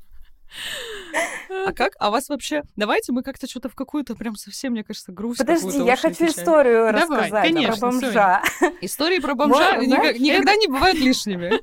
[1.67, 1.93] А как?
[1.99, 2.63] А вас вообще...
[2.77, 6.31] Давайте мы как-то что-то в какую-то прям совсем, мне кажется, грусть Подожди, я хочу отвечаем.
[6.31, 8.43] историю Давай, рассказать конечно, про бомжа.
[8.81, 11.61] Истории про бомжа Можно, никак- знаешь, никогда не бывают лишними.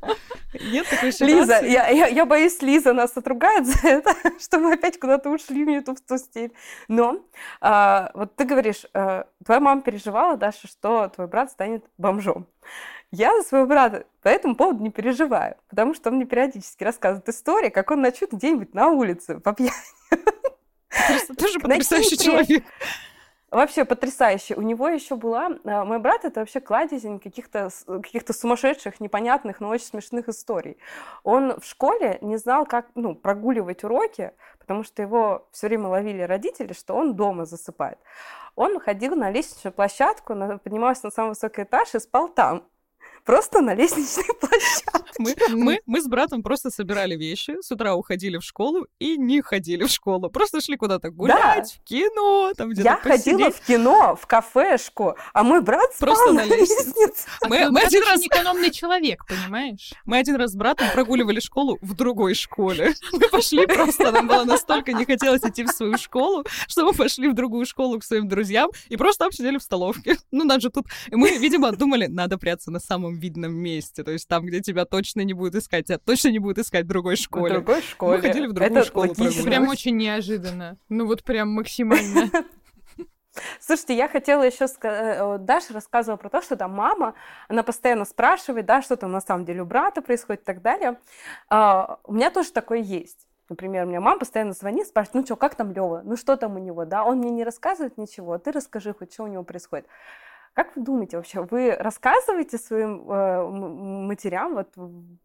[0.72, 1.26] Нет такой ситуации?
[1.26, 5.66] Лиза, я, я, я боюсь, Лиза нас отругает за это, что мы опять куда-то ушли
[5.66, 6.52] не ту, в ту стиль.
[6.88, 7.26] Но
[7.62, 12.48] а, вот ты говоришь, а, твоя мама переживала, Даша, что твой брат станет бомжом.
[13.12, 17.30] Я за своего брата по этому поводу не переживаю, потому что он мне периодически рассказывает
[17.30, 19.72] истории, как он ночует где-нибудь на улице по пьяни.
[21.62, 22.64] Потрясающий человек.
[23.52, 24.56] Вообще потрясающе.
[24.56, 25.50] У него еще была...
[25.64, 30.78] а, Мой брат— это вообще кладезень каких-то каких-то сумасшедших, непонятных, но очень смешных историй.
[31.24, 36.22] Он в школе не знал, как ну, прогуливать уроки, потому что его все время ловили
[36.24, 38.00] родители, что он дома засыпает.
[38.56, 42.68] Он ходил на лестничную площадку, поднимался на самый высокий этаж и спал там.
[43.26, 45.14] Просто на лестничной площадке.
[45.18, 49.42] Мы, мы, мы с братом просто собирали вещи, с утра уходили в школу и не
[49.42, 50.30] ходили в школу.
[50.30, 53.56] Просто шли куда-то гулять, в кино, там где-то Я ходила посидеть.
[53.56, 56.86] в кино, в кафешку, а мой брат спал Просто на на лестнице.
[56.86, 57.28] лестнице.
[57.44, 59.94] Мы, Твой мы один раз, экономный человек, понимаешь?
[60.06, 62.94] мы один раз с братом прогуливали школу в другой школе.
[63.12, 67.28] Мы пошли просто, нам было настолько не хотелось идти в свою школу, что мы пошли
[67.30, 70.18] в другую школу к своим друзьям и просто там сидели в столовке.
[70.32, 70.86] Ну, нас же тут...
[71.10, 74.86] И мы, видимо, думали, надо прятаться на самом видном месте, то есть там, где тебя
[74.86, 77.54] точно не будут искать, тебя точно не будут искать в другой В школе.
[77.54, 78.22] другой школе.
[78.22, 79.44] ходили в другую Это школу логично.
[79.44, 80.78] Прям очень неожиданно.
[80.90, 82.30] Ну вот прям максимально.
[83.60, 87.16] Слушайте, я хотела еще сказать, Даша рассказывала про то, что там мама,
[87.50, 90.98] она постоянно спрашивает, да, что там на самом деле у брата происходит и так далее.
[91.50, 93.28] А, У меня тоже такое есть.
[93.50, 96.02] Например, у меня мама постоянно звонит, спрашивает, ну что, как там Лева?
[96.04, 97.04] Ну что там у него, да?
[97.04, 99.86] Он мне не рассказывает ничего, а ты расскажи хоть, что у него происходит.
[100.56, 103.44] Как вы думаете вообще, вы рассказываете своим э,
[104.08, 104.70] матерям, вот,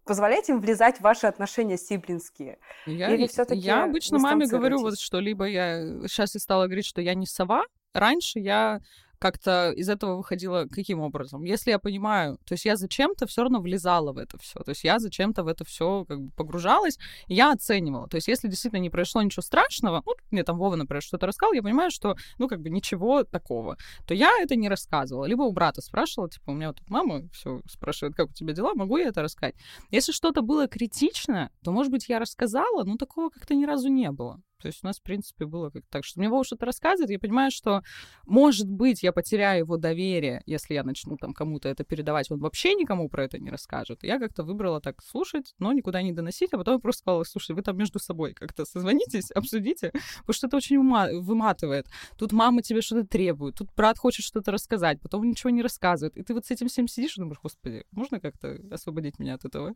[0.04, 2.58] позволяете им влезать в ваши отношения сиблинские?
[2.84, 6.84] Я, Или всё-таки я обычно маме говорю вот что либо я сейчас я стала говорить,
[6.84, 7.62] что я не сова.
[7.94, 8.80] Раньше я
[9.20, 11.44] как-то из этого выходила каким образом?
[11.44, 14.83] Если я понимаю, то есть я зачем-то все равно влезала в это все, то есть
[14.83, 18.09] я зачем-то в это все как бы погружалась, я оценивала.
[18.09, 21.52] То есть если действительно не произошло ничего страшного, ну, мне там Вова, например, что-то рассказал,
[21.52, 25.26] я понимаю, что, ну, как бы ничего такого, то я это не рассказывала.
[25.26, 28.74] Либо у брата спрашивала, типа, у меня вот мама все спрашивает, как у тебя дела,
[28.74, 29.54] могу я это рассказать?
[29.90, 34.11] Если что-то было критично, то, может быть, я рассказала, но такого как-то ни разу не
[34.11, 34.40] было.
[34.61, 37.18] То есть у нас, в принципе, было как так, что мне Вова что-то рассказывает, я
[37.18, 37.83] понимаю, что,
[38.27, 42.75] может быть, я потеряю его доверие, если я начну там кому-то это передавать, он вообще
[42.75, 44.03] никому про это не расскажет.
[44.03, 47.62] Я как-то выбрала так слушать, но никуда не доносить, а потом просто сказала, слушай, вы
[47.62, 51.87] там между собой как-то созвонитесь, обсудите, потому что это очень ума- выматывает.
[52.18, 56.16] Тут мама тебе что-то требует, тут брат хочет что-то рассказать, потом ничего не рассказывает.
[56.16, 59.44] И ты вот с этим всем сидишь и думаешь, господи, можно как-то освободить меня от
[59.44, 59.75] этого?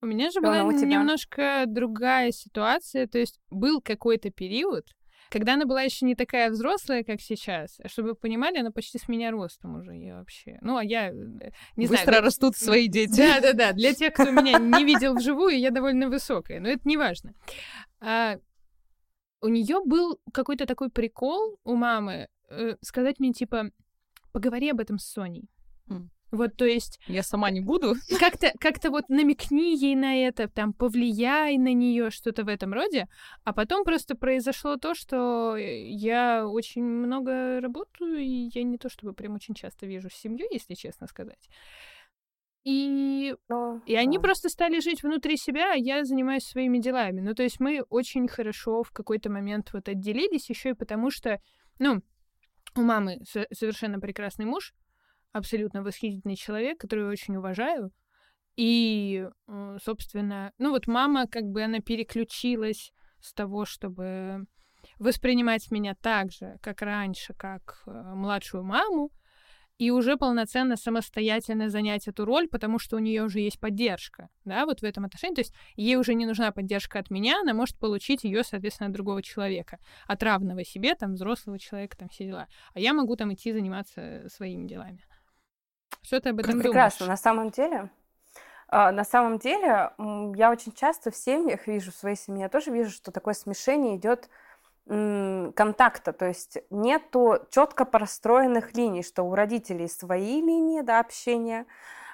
[0.00, 3.06] У меня же была немножко другая ситуация.
[3.06, 4.86] То есть был какой-то период,
[5.30, 7.80] когда она была еще не такая взрослая, как сейчас.
[7.82, 9.96] А Чтобы вы понимали, она почти с меня ростом уже.
[9.96, 10.58] Я вообще...
[10.60, 11.08] Ну, а я...
[11.08, 11.12] э,
[11.76, 13.16] Не Быстро знаю, растут свои дети.
[13.16, 13.72] Да, да, да.
[13.72, 17.34] Для тех, кто меня не видел вживую, я довольно высокая, но это не важно.
[18.00, 18.36] А,
[19.40, 23.70] у нее был какой-то такой прикол у мамы э, сказать мне типа
[24.32, 25.48] поговори об этом с Соней.
[26.30, 27.94] Вот, то есть Я сама не буду.
[28.18, 33.06] как-то как-то вот намекни ей на это, там повлияй на нее, что-то в этом роде,
[33.44, 38.88] а потом просто произошло то, что э, я очень много работаю, и я не то
[38.88, 41.48] чтобы прям очень часто вижу семью, если честно сказать.
[42.64, 47.20] И Ну, и они просто стали жить внутри себя, а я занимаюсь своими делами.
[47.20, 51.40] Ну, то есть мы очень хорошо в какой-то момент вот отделились, еще и потому что,
[51.78, 52.00] ну,
[52.74, 54.72] у мамы со- совершенно прекрасный муж,
[55.34, 57.90] абсолютно восхитительный человек, которого я очень уважаю.
[58.56, 64.46] И, э, собственно, ну вот мама, как бы она переключилась с того, чтобы
[64.98, 69.10] воспринимать меня так же, как раньше, как э, младшую маму,
[69.78, 74.66] и уже полноценно самостоятельно занять эту роль, потому что у нее уже есть поддержка, да,
[74.66, 75.34] вот в этом отношении.
[75.34, 78.94] То есть ей уже не нужна поддержка от меня, она может получить ее, соответственно, от
[78.94, 82.46] другого человека, от равного себе, там, взрослого человека, там, все дела.
[82.72, 85.04] А я могу там идти заниматься своими делами.
[86.04, 87.06] Что ты об этом Прекрасно.
[87.06, 87.08] думаешь?
[87.08, 87.90] На самом деле,
[88.68, 89.90] а, на самом деле,
[90.36, 93.96] я очень часто в семьях вижу, в своей семье я тоже вижу, что такое смешение
[93.96, 94.28] идет
[94.86, 101.64] контакта, то есть нету четко простроенных линий, что у родителей свои линии да, общения,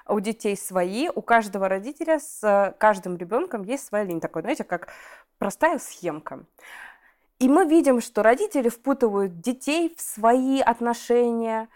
[0.07, 4.63] у детей свои, у каждого родителя с э, каждым ребенком есть своя линия, такой, знаете,
[4.63, 4.89] как
[5.39, 6.45] простая схемка.
[7.41, 11.69] И мы видим, что родители впутывают детей в свои отношения,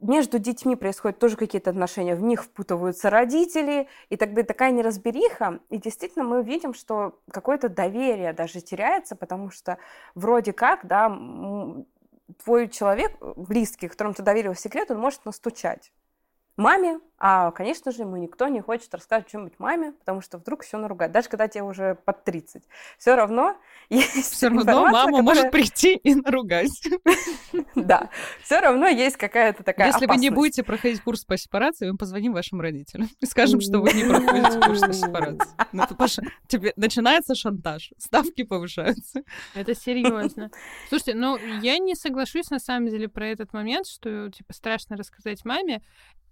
[0.00, 5.78] между детьми происходят тоже какие-то отношения, в них впутываются родители, и тогда такая неразбериха, и
[5.78, 9.78] действительно мы видим, что какое-то доверие даже теряется, потому что
[10.14, 11.08] вроде как, да,
[12.44, 15.92] твой человек, близкий, которому ты доверил секрет, он может настучать
[16.60, 20.78] маме, а, конечно же, ему никто не хочет рассказывать что-нибудь маме, потому что вдруг все
[20.78, 21.12] наругать.
[21.12, 22.62] Даже когда тебе уже под 30.
[22.96, 23.58] Все равно
[23.90, 25.22] есть Все равно мама которая...
[25.22, 26.70] может прийти и наругать.
[27.74, 28.08] Да.
[28.42, 32.32] Все равно есть какая-то такая Если вы не будете проходить курс по сепарации, мы позвоним
[32.32, 35.48] вашим родителям и скажем, что вы не проходите курс по сепарации.
[35.72, 35.84] Ну,
[36.46, 39.22] тебе начинается шантаж, ставки повышаются.
[39.54, 40.50] Это серьезно.
[40.88, 45.44] Слушайте, ну я не соглашусь на самом деле про этот момент, что типа страшно рассказать
[45.44, 45.82] маме.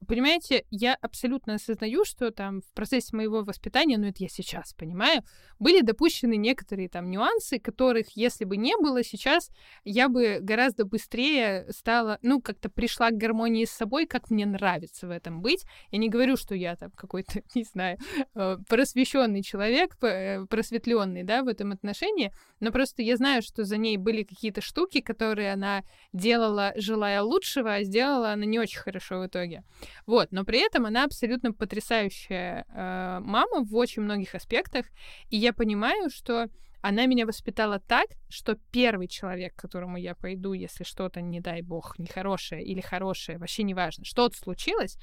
[0.06, 5.22] Понимаете, я абсолютно осознаю, что там в процессе моего воспитания, ну это я сейчас понимаю,
[5.58, 9.50] были допущены некоторые там нюансы, которых, если бы не было сейчас,
[9.84, 15.08] я бы гораздо быстрее стала, ну, как-то пришла к гармонии с собой, как мне нравится
[15.08, 15.64] в этом быть.
[15.90, 17.98] Я не говорю, что я там какой-то, не знаю,
[18.34, 23.76] э, просвещенный человек, э, просветленный, да, в этом отношении, но просто я знаю, что за
[23.76, 25.82] ней были какие-то штуки, которые она
[26.12, 29.64] делала, желая лучшего, а сделала она не очень хорошо в итоге.
[30.06, 34.86] Вот, но при этом она абсолютно потрясающая э, мама в очень многих аспектах,
[35.30, 36.48] и я понимаю, что
[36.80, 41.62] она меня воспитала так, что первый человек, к которому я пойду, если что-то, не дай
[41.62, 44.96] бог, нехорошее или хорошее, вообще не важно, что-то случилось,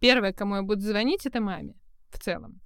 [0.00, 1.74] первое, кому я буду звонить, это маме
[2.10, 2.60] в целом.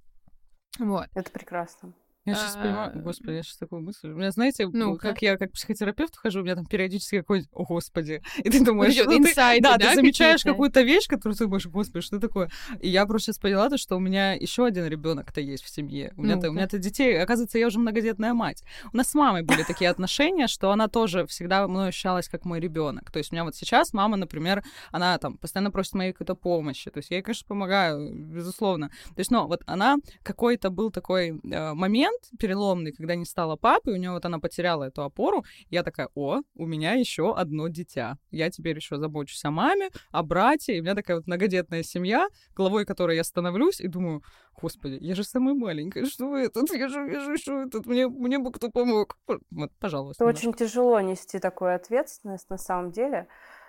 [0.79, 1.07] Вот.
[1.15, 1.93] Это прекрасно.
[2.25, 2.61] Я сейчас а...
[2.61, 4.09] понимаю, господи, я сейчас такую мысль.
[4.09, 7.65] У меня, знаете, ну, как я как психотерапевт хожу, у меня там периодически какой-нибудь, о,
[7.65, 11.65] господи, и ты думаешь, инсайды, ты, да, да, ты замечаешь какую-то вещь, которую ты думаешь,
[11.65, 12.49] господи, что такое?
[12.79, 16.13] И я просто сейчас поняла то, что у меня еще один ребенок-то есть в семье.
[16.15, 18.63] У меня-то, у меня-то детей, оказывается, я уже многодетная мать.
[18.93, 22.59] У нас с мамой были такие отношения, что она тоже всегда мной ощущалась как мой
[22.59, 23.11] ребенок.
[23.11, 26.91] То есть у меня вот сейчас мама, например, она там постоянно просит моей какой-то помощи.
[26.91, 28.89] То есть я ей, конечно, помогаю, безусловно.
[28.89, 33.55] То есть, ну, вот она какой-то был такой э, момент, момент переломный, когда не стала
[33.55, 37.67] папой, у нее вот она потеряла эту опору, я такая, о, у меня еще одно
[37.67, 38.17] дитя.
[38.31, 42.27] Я теперь еще забочусь о маме, о брате, и у меня такая вот многодетная семья,
[42.55, 44.23] главой которой я становлюсь, и думаю,
[44.61, 46.61] господи, я же самая маленькая, что это?
[46.73, 49.17] Я же, я же еще этот, мне, мне бы кто помог.
[49.51, 50.23] Вот, пожалуйста.
[50.23, 53.27] Это очень тяжело нести такую ответственность на самом деле.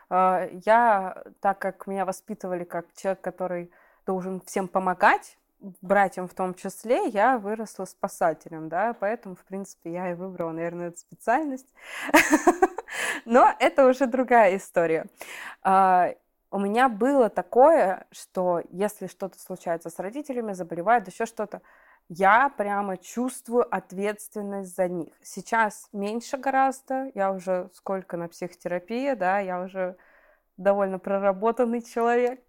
[0.09, 3.71] А, я, так как меня воспитывали как человек, который
[4.05, 5.39] должен всем помогать,
[5.81, 10.89] братьям в том числе, я выросла спасателем, да, поэтому, в принципе, я и выбрала, наверное,
[10.89, 11.73] эту специальность.
[13.25, 15.07] Но это уже другая история.
[15.63, 16.15] А,
[16.51, 21.63] у меня было такое, что если что-то случается с родителями, заболевают, еще что-то,
[22.09, 25.15] я прямо чувствую ответственность за них.
[25.23, 29.97] Сейчас меньше гораздо, я уже сколько на психотерапии, да, я уже
[30.57, 32.41] довольно проработанный человек.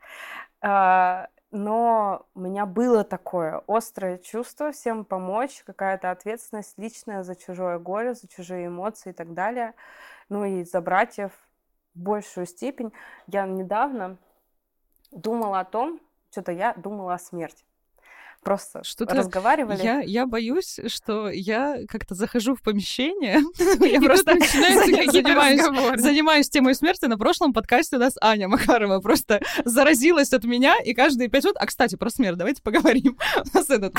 [0.61, 7.77] А, но у меня было такое острое чувство всем помочь, какая-то ответственность личная за чужое
[7.77, 9.75] горе, за чужие эмоции и так далее.
[10.29, 11.31] Ну и за братьев
[11.93, 12.91] в большую степень.
[13.27, 14.17] Я недавно
[15.11, 17.63] думала о том, что-то я думала о смерти
[18.43, 19.81] просто что-то разговаривали.
[19.81, 23.39] Я, я боюсь, что я как-то захожу в помещение,
[23.89, 27.05] я просто занимаюсь, занимаюсь темой смерти.
[27.05, 31.57] На прошлом подкасте у нас Аня Макарова просто заразилась от меня, и каждые пять минут...
[31.59, 33.17] А, кстати, про смерть давайте поговорим.
[33.53, 33.93] У нас этот,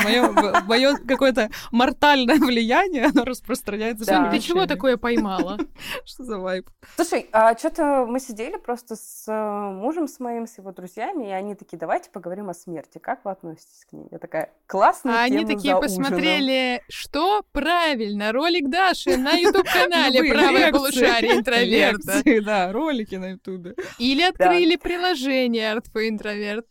[0.67, 4.05] мое какое-то мортальное влияние, оно распространяется.
[4.05, 4.31] Да.
[4.31, 5.57] Ты чего такое поймала?
[6.05, 6.69] Что за вайп?
[6.95, 11.31] Слушай, а что-то мы сидели просто с э, мужем с моим, с его друзьями, и
[11.31, 12.97] они такие, давайте поговорим о смерти.
[12.97, 14.07] Как вы относитесь к ней?
[14.11, 20.71] Я такая, такая, классная А они такие посмотрели, что правильно, ролик Даши на YouTube-канале «Правое
[20.71, 22.21] полушарие интроверта».
[22.43, 23.79] Да, ролики на YouTube.
[23.99, 26.65] Или открыли приложение Art for Introvert.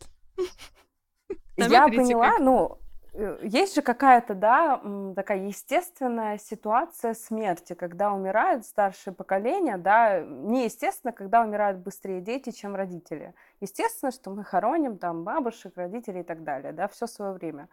[1.57, 2.79] Я поняла, ну,
[3.43, 4.83] есть же какая-то, да,
[5.15, 12.75] такая естественная ситуация смерти, когда умирают старшее поколение, да, неестественно, когда умирают быстрее дети, чем
[12.75, 13.35] родители.
[13.61, 17.69] Естественно, что мы хороним там бабушек, родителей и так далее, да, все свое время.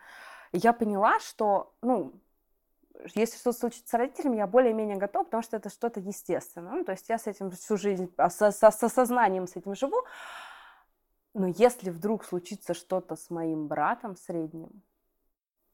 [0.52, 2.14] Я поняла, что, ну,
[3.16, 6.74] если что-то случится с родителями, я более-менее готова, потому что это что-то естественное.
[6.74, 10.04] Ну, то есть я с этим всю жизнь, со, со, со сознанием с этим живу.
[11.34, 14.84] Но если вдруг случится что-то с моим братом средним,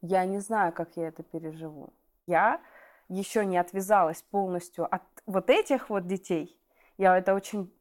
[0.02, 1.94] я не знаю, как я это переживу.
[2.26, 2.62] Я
[3.10, 6.58] еще не отвязалась полностью от вот этих вот детей.
[6.98, 7.72] Я это очень...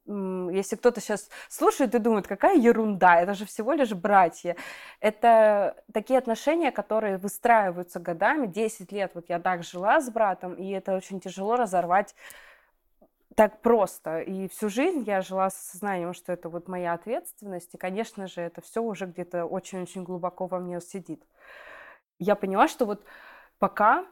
[0.54, 4.56] Если кто-то сейчас слушает и думает, какая ерунда, это же всего лишь братья.
[5.00, 8.46] Это такие отношения, которые выстраиваются годами.
[8.46, 12.14] 10 лет вот я так жила с братом, и это очень тяжело разорвать
[13.36, 14.20] так просто.
[14.20, 17.74] И всю жизнь я жила с сознанием, что это вот моя ответственность.
[17.74, 21.22] И, конечно же, это все уже где-то очень-очень глубоко во мне сидит.
[22.18, 23.04] Я поняла, что вот
[23.58, 24.06] пока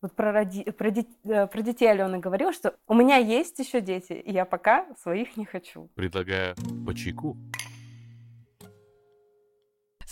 [0.00, 0.64] вот про, роди...
[0.64, 1.06] про, ди...
[1.24, 5.36] Э, про детей Алена говорила, что у меня есть еще дети, и я пока своих
[5.36, 5.88] не хочу.
[5.94, 7.36] Предлагаю по чайку.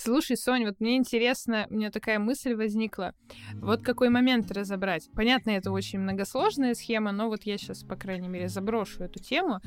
[0.02, 3.12] Слушай, Соня, вот мне интересно, у меня такая мысль возникла.
[3.52, 5.10] Вот какой момент разобрать?
[5.14, 9.60] Понятно, это очень многосложная схема, но вот я сейчас, по крайней мере, заброшу эту тему.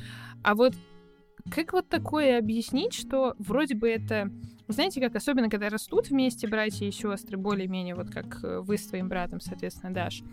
[0.44, 0.74] А вот
[1.50, 4.32] как вот такое объяснить, что вроде бы это...
[4.70, 8.88] Знаете, как особенно, когда растут вместе братья и сестры, более-менее, вот как э, вы с
[8.88, 10.24] твоим братом, соответственно, Даш,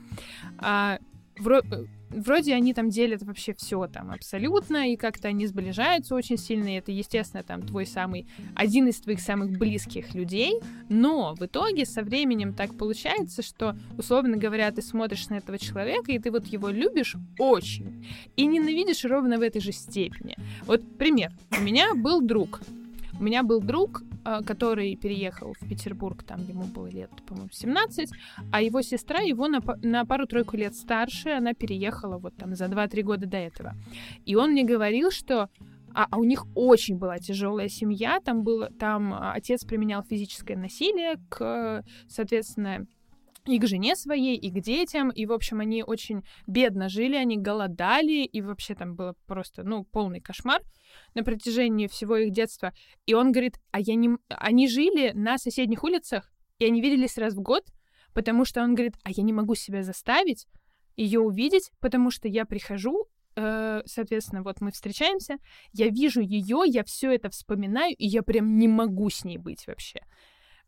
[0.59, 0.99] а,
[1.41, 1.61] вро...
[2.11, 6.78] Вроде они там делят вообще все там абсолютно, и как-то они сближаются очень сильно, и
[6.78, 8.26] это, естественно, там твой самый,
[8.57, 14.36] один из твоих самых близких людей, но в итоге со временем так получается, что, условно
[14.36, 19.38] говоря, ты смотришь на этого человека, и ты вот его любишь очень, и ненавидишь ровно
[19.38, 20.36] в этой же степени.
[20.64, 21.30] Вот пример.
[21.57, 22.61] У меня был друг,
[23.21, 28.11] у меня был друг, а, который переехал в Петербург, там ему было лет, по-моему, 17,
[28.51, 33.03] а его сестра его на, на пару-тройку лет старше, она переехала вот там за 2-3
[33.03, 33.75] года до этого.
[34.25, 35.51] И он мне говорил, что
[35.93, 40.57] а, а у них очень была тяжелая семья, там было, там а, отец применял физическое
[40.57, 42.87] насилие к, соответственно,
[43.51, 47.36] и к жене своей, и к детям, и, в общем, они очень бедно жили, они
[47.36, 50.62] голодали, и вообще там было просто, ну, полный кошмар
[51.14, 52.72] на протяжении всего их детства.
[53.07, 54.16] И он говорит, а я не...
[54.28, 57.64] Они жили на соседних улицах, и они виделись раз в год,
[58.14, 60.46] потому что он говорит, а я не могу себя заставить
[60.96, 65.36] ее увидеть, потому что я прихожу, э, соответственно, вот мы встречаемся,
[65.72, 69.66] я вижу ее, я все это вспоминаю, и я прям не могу с ней быть
[69.66, 70.01] вообще.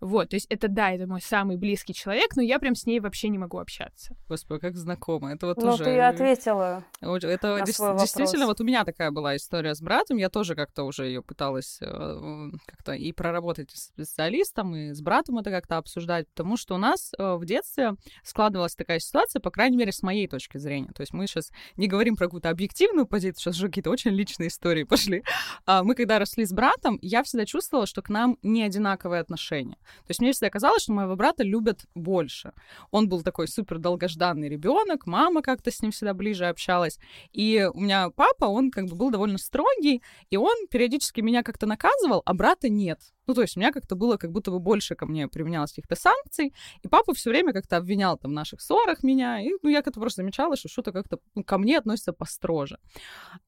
[0.03, 2.99] Вот, то есть это, да, это мой самый близкий человек, но я прям с ней
[2.99, 4.17] вообще не могу общаться.
[4.29, 5.33] Господи, как знакомо.
[5.33, 5.85] Это вот ну, уже...
[5.85, 8.59] ты ответила Это на дес- свой действительно, вопрос.
[8.59, 12.51] вот у меня такая была история с братом, я тоже как-то уже ее пыталась э,
[12.67, 17.13] как-то и проработать с специалистом, и с братом это как-то обсуждать, потому что у нас
[17.17, 17.93] э, в детстве
[18.25, 20.91] складывалась такая ситуация, по крайней мере, с моей точки зрения.
[20.97, 24.49] То есть мы сейчас не говорим про какую-то объективную позицию, сейчас уже какие-то очень личные
[24.49, 25.23] истории пошли.
[25.65, 29.77] А мы когда росли с братом, я всегда чувствовала, что к нам не одинаковые отношения.
[30.01, 32.53] То есть мне всегда казалось, что моего брата любят больше.
[32.91, 36.99] Он был такой супер долгожданный ребенок, мама как-то с ним всегда ближе общалась.
[37.33, 41.67] И у меня папа, он как бы был довольно строгий, и он периодически меня как-то
[41.67, 43.01] наказывал, а брата нет.
[43.27, 45.95] Ну, то есть у меня как-то было как будто бы больше ко мне применялось каких-то
[45.95, 49.83] санкций, и папа все время как-то обвинял там в наших ссорах меня, и ну, я
[49.83, 52.79] как-то просто замечала, что что-то как-то ну, ко мне относится построже.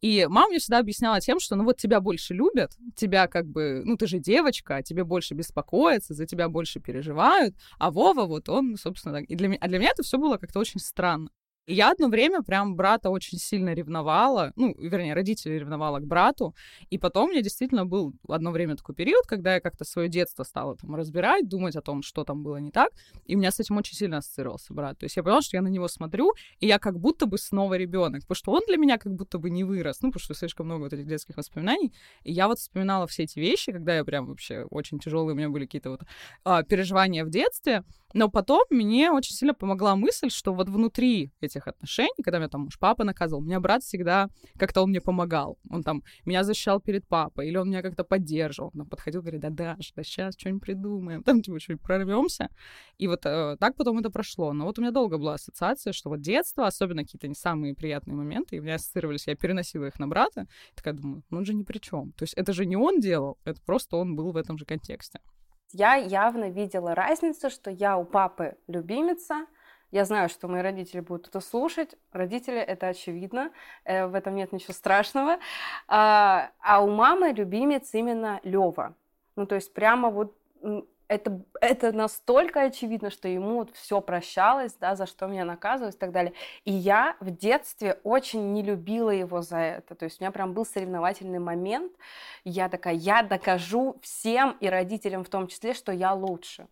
[0.00, 3.82] И мама мне всегда объясняла тем, что ну вот тебя больше любят, тебя как бы,
[3.84, 8.76] ну ты же девочка, тебе больше беспокоятся, за тебя больше переживают, а Вова вот он,
[8.76, 9.24] собственно, так.
[9.24, 11.30] И для, а для меня это все было как-то очень странно.
[11.66, 16.54] Я одно время прям брата очень сильно ревновала, ну, вернее, родители ревновала к брату,
[16.90, 20.44] и потом у меня действительно был одно время такой период, когда я как-то свое детство
[20.44, 22.90] стала там разбирать, думать о том, что там было не так,
[23.24, 24.98] и у меня с этим очень сильно ассоциировался брат.
[24.98, 27.78] То есть я поняла, что я на него смотрю, и я как будто бы снова
[27.78, 30.66] ребенок, потому что он для меня как будто бы не вырос, ну, потому что слишком
[30.66, 31.94] много вот этих детских воспоминаний,
[32.24, 35.48] и я вот вспоминала все эти вещи, когда я прям вообще очень тяжелые у меня
[35.48, 36.02] были какие-то вот
[36.44, 37.84] а, переживания в детстве,
[38.14, 42.62] но потом мне очень сильно помогла мысль, что вот внутри этих отношений, когда меня там
[42.62, 45.58] муж папа наказывал, меня брат всегда как-то он мне помогал.
[45.68, 48.70] Он там меня защищал перед папой, или он меня как-то поддерживал.
[48.74, 52.48] Он подходил, говорит, да, Даш, да сейчас что-нибудь придумаем, там типа что-нибудь прорвемся.
[52.98, 54.52] И вот э, так потом это прошло.
[54.52, 58.14] Но вот у меня долго была ассоциация, что вот детство, особенно какие-то не самые приятные
[58.14, 61.44] моменты, и у меня ассоциировались, я переносила их на брата, и такая думаю, ну он
[61.44, 62.12] же ни при чем.
[62.12, 65.18] То есть это же не он делал, это просто он был в этом же контексте.
[65.74, 69.46] Я явно видела разницу, что я у папы любимица.
[69.90, 71.96] Я знаю, что мои родители будут это слушать.
[72.12, 73.50] Родители, это очевидно.
[73.84, 75.38] э, В этом нет ничего страшного.
[75.88, 78.94] А а у мамы любимец именно Лева.
[79.36, 80.36] Ну, то есть прямо вот
[81.08, 85.98] это, это настолько очевидно, что ему вот все прощалось, да, за что меня наказывают и
[85.98, 86.32] так далее.
[86.64, 89.94] И я в детстве очень не любила его за это.
[89.94, 91.92] То есть у меня прям был соревновательный момент.
[92.44, 96.66] Я такая, я докажу всем и родителям в том числе, что я лучше.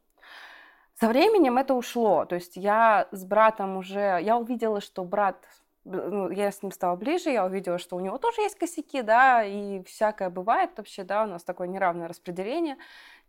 [0.99, 2.25] Со временем это ушло.
[2.25, 4.21] То есть я с братом уже...
[4.23, 5.45] Я увидела, что брат...
[5.85, 9.45] ну, я с ним стала ближе, я увидела, что у него тоже есть косяки, да,
[9.45, 12.77] и всякое бывает вообще, да, у нас такое неравное распределение.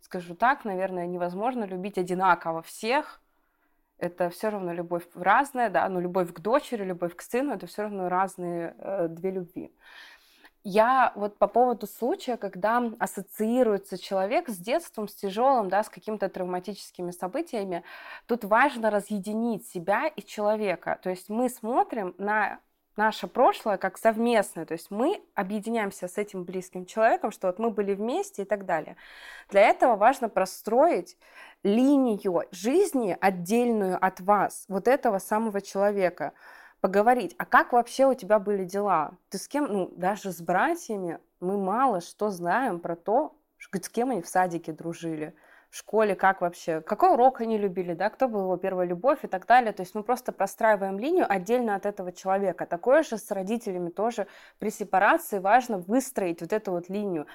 [0.04, 3.22] Скажу так, наверное, невозможно любить одинаково всех.
[3.96, 7.84] Это все равно любовь разная, да, ну, любовь к дочери, любовь к сыну, это все
[7.84, 9.72] равно разные э, две любви.
[10.62, 16.28] Я вот по поводу случая, когда ассоциируется человек с детством, с тяжелым, да, с какими-то
[16.28, 17.82] травматическими событиями,
[18.26, 20.98] тут важно разъединить себя и человека.
[21.02, 22.60] То есть мы смотрим на
[22.96, 27.70] наше прошлое как совместное, то есть мы объединяемся с этим близким человеком, что вот мы
[27.70, 28.96] были вместе и так далее.
[29.50, 31.16] Для этого важно простроить
[31.62, 36.32] линию жизни отдельную от вас, вот этого самого человека,
[36.80, 39.12] поговорить, а как вообще у тебя были дела?
[39.30, 44.10] Ты с кем, ну, даже с братьями мы мало что знаем про то, с кем
[44.10, 45.34] они в садике дружили,
[45.74, 49.26] в школе, как вообще, какой урок они любили, да, кто был его первая любовь и
[49.26, 49.72] так далее.
[49.72, 52.64] То есть мы просто простраиваем линию отдельно от этого человека.
[52.64, 54.28] Такое же с родителями тоже
[54.60, 57.26] при сепарации важно выстроить вот эту вот линию.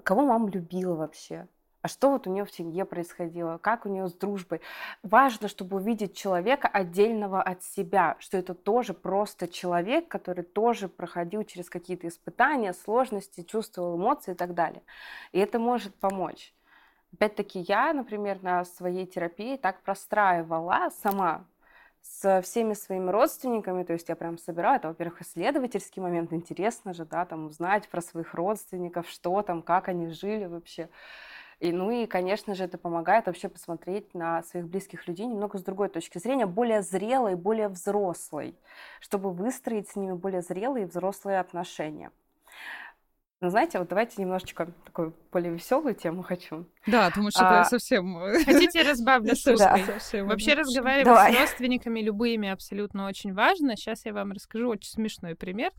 [0.00, 1.48] Кого мама любила вообще?
[1.82, 4.60] а что вот у нее в семье происходило, как у нее с дружбой.
[5.04, 11.44] Важно, чтобы увидеть человека отдельного от себя, что это тоже просто человек, который тоже проходил
[11.44, 14.82] через какие-то испытания, сложности, чувствовал эмоции и так далее.
[15.30, 16.52] И это может помочь.
[17.12, 21.46] Опять-таки я, например, на своей терапии так простраивала сама
[22.02, 27.04] с всеми своими родственниками, то есть я прям собираю, это, во-первых, исследовательский момент, интересно же,
[27.04, 30.88] да, там узнать про своих родственников, что там, как они жили вообще.
[31.58, 35.62] И, ну и, конечно же, это помогает вообще посмотреть на своих близких людей немного с
[35.62, 38.58] другой точки зрения, более зрелой, более взрослой,
[39.00, 42.12] чтобы выстроить с ними более зрелые и взрослые отношения.
[43.42, 46.66] Ну, знаете, вот давайте немножечко такую более веселую тему хочу.
[46.86, 47.60] Да, потому что а...
[47.60, 48.18] это совсем...
[48.46, 49.84] Хотите, разбавлю шуткой?
[50.22, 51.34] Вообще разговаривать Давай.
[51.34, 53.76] с родственниками любыми абсолютно очень важно.
[53.76, 55.72] Сейчас я вам расскажу очень смешной пример.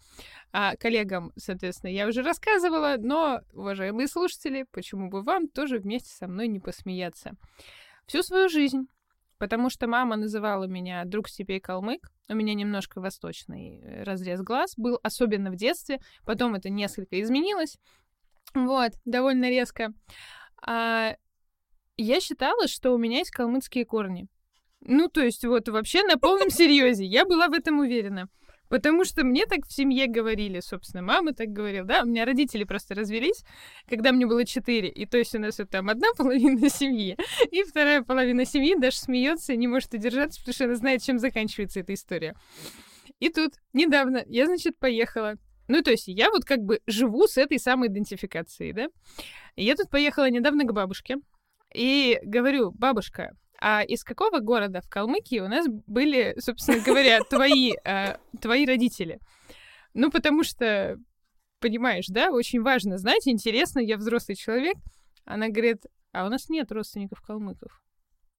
[0.53, 6.27] А, коллегам, соответственно, я уже рассказывала, но, уважаемые слушатели, почему бы вам тоже вместе со
[6.27, 7.31] мной не посмеяться?
[8.05, 8.87] Всю свою жизнь
[9.37, 12.09] потому что мама называла меня друг Степей Калмык.
[12.29, 15.99] У меня немножко восточный э, разрез глаз был, особенно в детстве.
[16.25, 17.77] Потом это несколько изменилось.
[18.53, 19.93] Вот, довольно резко.
[20.61, 21.15] А,
[21.97, 24.27] я считала, что у меня есть калмыцкие корни.
[24.81, 27.05] Ну, то есть, вот вообще на полном серьезе.
[27.05, 28.29] Я была в этом уверена.
[28.69, 32.63] Потому что мне так в семье говорили, собственно, мама так говорила, да, у меня родители
[32.63, 33.43] просто развелись,
[33.87, 37.17] когда мне было четыре, и то есть у нас вот там одна половина семьи,
[37.51, 41.19] и вторая половина семьи даже смеется и не может удержаться, потому что она знает, чем
[41.19, 42.35] заканчивается эта история.
[43.19, 45.35] И тут недавно я, значит, поехала.
[45.67, 48.87] Ну, то есть я вот как бы живу с этой самой идентификацией, да.
[49.55, 51.17] Я тут поехала недавно к бабушке,
[51.73, 57.73] и говорю, бабушка, а из какого города в Калмыкии у нас были, собственно говоря, твои,
[57.83, 59.19] э, твои родители?
[59.93, 60.99] Ну, потому что,
[61.59, 64.77] понимаешь, да, очень важно знать, интересно, я взрослый человек.
[65.25, 67.81] Она говорит, а у нас нет родственников калмыков.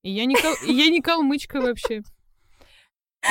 [0.03, 0.55] И я не, кал...
[0.67, 2.03] и я не калмычка вообще.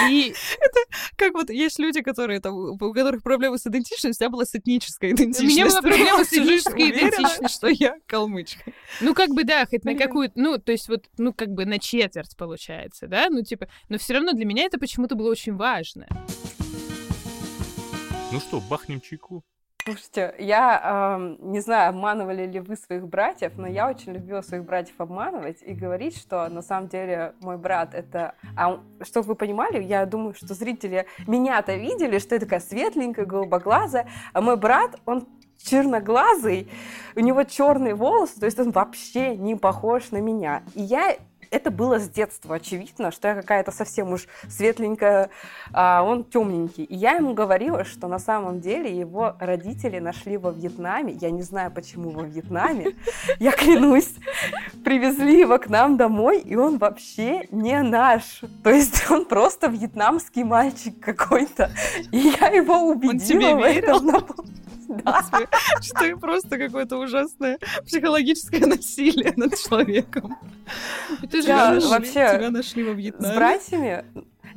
[0.09, 0.79] И это
[1.15, 5.11] как вот есть люди, которые там, у которых проблемы с идентичностью, а была с этнической
[5.11, 5.45] идентичностью.
[5.45, 7.49] У меня была проблема с этнической идентичностью.
[7.49, 8.71] что я калмычка.
[9.01, 11.79] Ну, как бы, да, хоть на какую-то, ну, то есть вот, ну, как бы на
[11.79, 16.07] четверть получается, да, ну, типа, но все равно для меня это почему-то было очень важно.
[18.31, 19.43] Ну что, бахнем чайку?
[19.87, 24.65] Слушайте, я э, не знаю, обманывали ли вы своих братьев, но я очень любила своих
[24.65, 28.35] братьев обманывать и говорить, что на самом деле мой брат это...
[28.57, 34.09] А чтобы вы понимали, я думаю, что зрители меня-то видели, что я такая светленькая, голубоглазая,
[34.33, 35.25] а мой брат, он
[35.57, 36.69] черноглазый,
[37.15, 40.63] у него черные волосы, то есть он вообще не похож на меня.
[40.75, 41.15] И я
[41.51, 45.29] это было с детства очевидно, что я какая-то совсем уж светленькая,
[45.73, 46.83] а он темненький.
[46.83, 51.13] И я ему говорила, что на самом деле его родители нашли во Вьетнаме.
[51.13, 52.95] Я не знаю, почему во Вьетнаме.
[53.39, 54.15] Я клянусь,
[54.83, 58.41] привезли его к нам домой, и он вообще не наш.
[58.63, 61.71] То есть он просто вьетнамский мальчик какой-то.
[62.11, 64.25] И я его убедила в этом.
[65.81, 70.37] Что и просто какое-то ужасное психологическое насилие над человеком.
[71.29, 73.33] Ты же вообще тебя нашли во Вьетнаме.
[73.33, 74.05] С братьями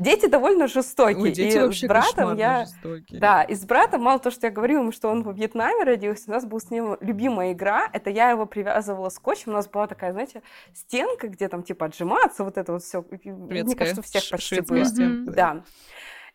[0.01, 1.23] Дети довольно жестокие.
[1.23, 2.65] Ой, дети и вообще с братом я...
[2.65, 3.21] Жестокие.
[3.21, 6.25] Да, и с братом, мало то, что я говорила ему, что он во Вьетнаме родился,
[6.29, 9.87] у нас была с ним любимая игра, это я его привязывала скотчем, у нас была
[9.87, 13.05] такая, знаете, стенка, где там типа отжиматься, вот это вот все.
[13.25, 14.85] Мне кажется, у всех почти было.
[14.85, 15.55] Стенка, да.
[15.55, 15.65] да.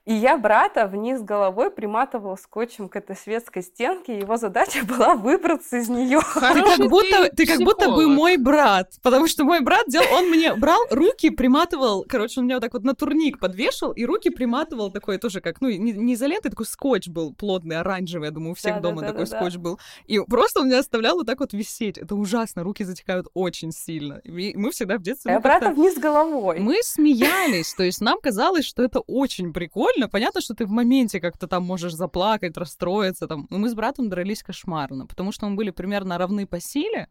[0.05, 5.15] И я брата вниз головой приматывала скотчем к этой светской стенке, и его задача была
[5.15, 6.19] выбраться из нее.
[6.35, 10.29] Ты как будто, ты как будто бы мой брат, потому что мой брат делал, он
[10.29, 14.29] мне брал руки, приматывал, короче, он меня вот так вот на турник подвешал, и руки
[14.29, 18.51] приматывал такой тоже как, ну, не, не изолентой, такой скотч был плотный, оранжевый, я думаю,
[18.51, 19.59] у всех да, дома да, такой да, скотч да.
[19.59, 19.79] был.
[20.05, 21.97] И просто он меня оставлял вот так вот висеть.
[21.97, 24.21] Это ужасно, руки затекают очень сильно.
[24.23, 25.31] И мы всегда в детстве...
[25.31, 26.59] Я брата вниз головой.
[26.59, 30.09] Мы смеялись, то есть нам казалось, что это очень прикольно, больно.
[30.09, 33.27] Понятно, что ты в моменте как-то там можешь заплакать, расстроиться.
[33.27, 33.47] Там.
[33.49, 37.07] Мы с братом дрались кошмарно, потому что мы были примерно равны по силе,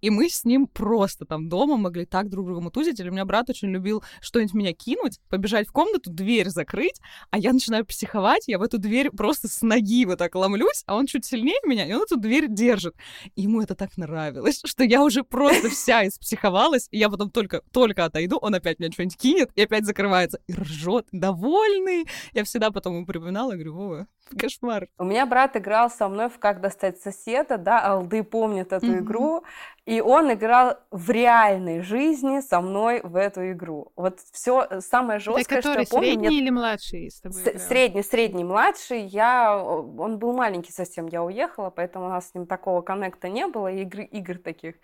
[0.00, 3.00] и мы с ним просто там дома могли так друг друга мутузить.
[3.00, 7.38] Или у меня брат очень любил что-нибудь меня кинуть, побежать в комнату, дверь закрыть, а
[7.38, 11.06] я начинаю психовать, я в эту дверь просто с ноги вот так ломлюсь, а он
[11.06, 12.94] чуть сильнее меня, и он эту дверь держит.
[13.36, 17.62] И ему это так нравилось, что я уже просто вся испсиховалась, и я потом только,
[17.72, 22.06] только отойду, он опять меня что-нибудь кинет, и опять закрывается, и ржет, довольный.
[22.32, 24.06] Я всегда потом ему припоминала, говорю, Вова,
[24.38, 24.88] кошмар.
[24.98, 28.98] У меня брат играл со мной в «Как достать соседа», да, Алды помнит эту mm-hmm.
[28.98, 29.44] игру,
[29.84, 33.92] и он играл в реальной жизни со мной в эту игру.
[33.96, 36.06] Вот все самое жесткое, что я помню.
[36.06, 36.38] Средний мне...
[36.38, 37.40] или младший с тобой?
[37.40, 39.02] С- средний, средний, младший.
[39.02, 43.46] Я, он был маленький совсем, я уехала, поэтому у нас с ним такого коннекта не
[43.46, 44.76] было, игр, игр таких.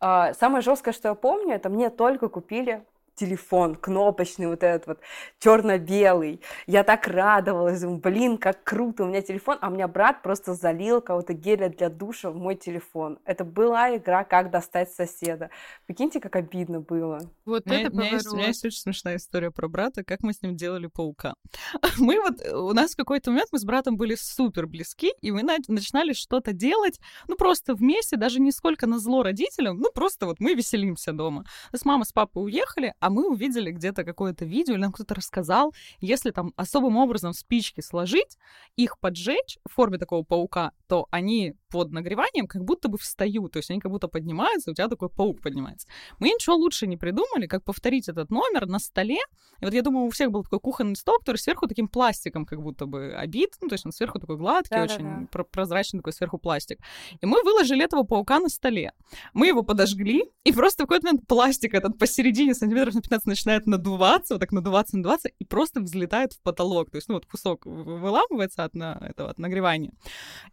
[0.00, 2.84] А, самое жесткое, что я помню, это мне только купили
[3.18, 5.00] телефон кнопочный вот этот вот
[5.40, 6.40] черно-белый.
[6.66, 10.54] Я так радовалась, думаю, блин, как круто, у меня телефон, а у меня брат просто
[10.54, 13.18] залил кого-то геля для душа в мой телефон.
[13.24, 15.50] Это была игра «Как достать соседа».
[15.86, 17.20] Прикиньте, как обидно было.
[17.44, 20.22] Вот у это у меня, есть, у меня есть очень смешная история про брата, как
[20.22, 21.34] мы с ним делали паука.
[21.98, 25.42] Мы вот, у нас в какой-то момент мы с братом были супер близки, и мы
[25.42, 30.40] начинали что-то делать, ну, просто вместе, даже не сколько на зло родителям, ну, просто вот
[30.40, 31.44] мы веселимся дома.
[31.72, 35.74] С мамой, с папой уехали, а мы увидели где-то какое-то видео, или нам кто-то рассказал,
[36.00, 38.38] если там особым образом спички сложить,
[38.76, 43.58] их поджечь в форме такого паука, то они под нагреванием как будто бы встают, то
[43.58, 45.86] есть они как будто поднимаются, у тебя такой паук поднимается.
[46.18, 49.18] Мы ничего лучше не придумали, как повторить этот номер на столе.
[49.60, 52.62] И вот я думаю, у всех был такой кухонный стол, который сверху таким пластиком как
[52.62, 55.44] будто бы обит, ну, то есть он сверху такой гладкий, да, очень да, да.
[55.44, 56.78] прозрачный такой сверху пластик.
[57.20, 58.92] И мы выложили этого паука на столе.
[59.34, 63.66] Мы его подожгли, и просто в какой-то момент пластик этот посередине сантиметров на 15 начинает
[63.66, 66.90] надуваться, вот так надуваться, надуваться, и просто взлетает в потолок.
[66.90, 69.92] То есть, ну, вот кусок выламывается от, на, этого, от нагревания.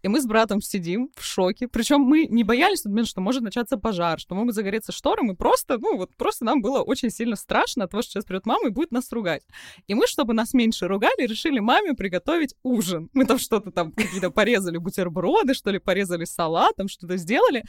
[0.03, 1.67] И мы с братом сидим в шоке.
[1.67, 5.23] Причем мы не боялись, что может начаться пожар, что могут загореться шторы.
[5.23, 8.45] Мы просто, ну, вот просто нам было очень сильно страшно от того, что сейчас придет
[8.45, 9.43] мама и будет нас ругать.
[9.87, 13.09] И мы, чтобы нас меньше ругали, решили маме приготовить ужин.
[13.13, 17.63] Мы там что-то там какие-то порезали бутерброды, что ли, порезали салат, там что-то сделали.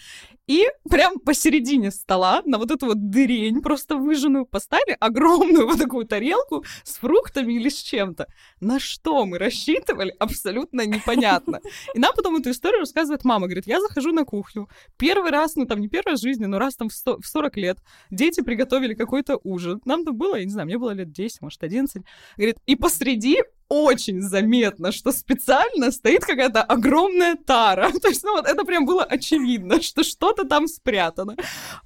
[0.47, 6.07] И прям посередине стола на вот эту вот дырень просто выжженную поставили огромную вот такую
[6.07, 8.27] тарелку с фруктами или с чем-то.
[8.61, 11.61] На что мы рассчитывали, абсолютно непонятно.
[11.95, 13.47] И нам потом эту историю рассказывает мама.
[13.47, 14.69] Говорит, я захожу на кухню.
[14.97, 17.27] Первый раз, ну там не первый раз в жизни, но раз там в, 100, в
[17.27, 17.79] 40 лет
[18.11, 19.81] дети приготовили какой-то ужин.
[19.85, 22.03] Нам там было, я не знаю, мне было лет 10, может, 11.
[22.37, 27.91] Говорит, и посреди очень заметно, что специально стоит какая-то огромная тара.
[28.03, 31.37] То есть, ну вот это прям было очевидно, что что-то там спрятано.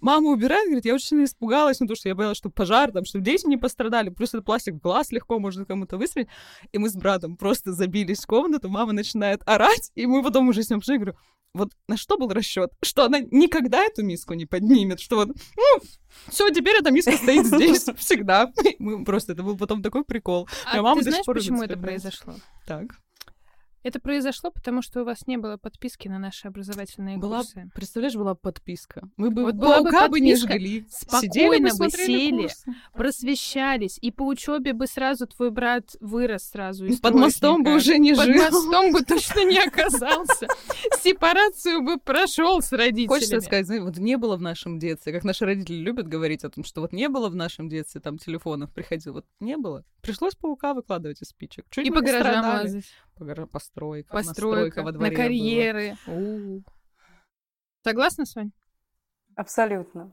[0.00, 3.04] Мама убирает, говорит, я очень сильно испугалась, ну, потому что я боялась, что пожар, там,
[3.04, 4.10] чтобы дети не пострадали.
[4.10, 6.28] Плюс это пластик в глаз легко можно кому-то выстрелить.
[6.72, 10.62] И мы с братом просто забились в комнату, мама начинает орать, и мы потом уже
[10.62, 11.16] с ним пришли, говорю,
[11.54, 12.70] вот на что был расчет?
[12.82, 15.80] Что она никогда эту миску не поднимет, что вот, ну,
[16.28, 18.52] все, теперь эта миска стоит здесь всегда.
[18.78, 20.48] Мы просто, это был потом такой прикол.
[20.64, 22.34] А мама ты знаешь, почему это произошло?
[22.66, 22.86] Так.
[23.82, 27.70] Это произошло, потому что у вас не было подписки на наши образовательные была, курсы.
[27.74, 29.08] Представляешь, была подписка.
[29.16, 30.86] Мы бы вот была бы подписка, не жгли.
[30.90, 32.74] Спокойно бы сели, курсы.
[32.92, 37.98] просвещались, и по учебе бы сразу твой брат вырос сразу из Под мостом бы уже
[37.98, 38.44] не Под жил.
[38.44, 40.46] Под мостом бы точно не оказался.
[41.02, 43.08] Сепарацию бы прошел с родителями.
[43.08, 46.64] Хочется сказать, вот не было в нашем детстве, как наши родители любят говорить о том,
[46.64, 49.84] что вот не было в нашем детстве там телефонов, приходил, вот не было.
[50.02, 51.66] Пришлось паука выкладывать из спичек.
[51.70, 52.84] Чуть и по гаражам лазать.
[53.24, 55.96] По постройка, постройка во дворе на карьеры.
[57.82, 58.52] Согласна, Сонь?
[59.36, 60.12] Абсолютно.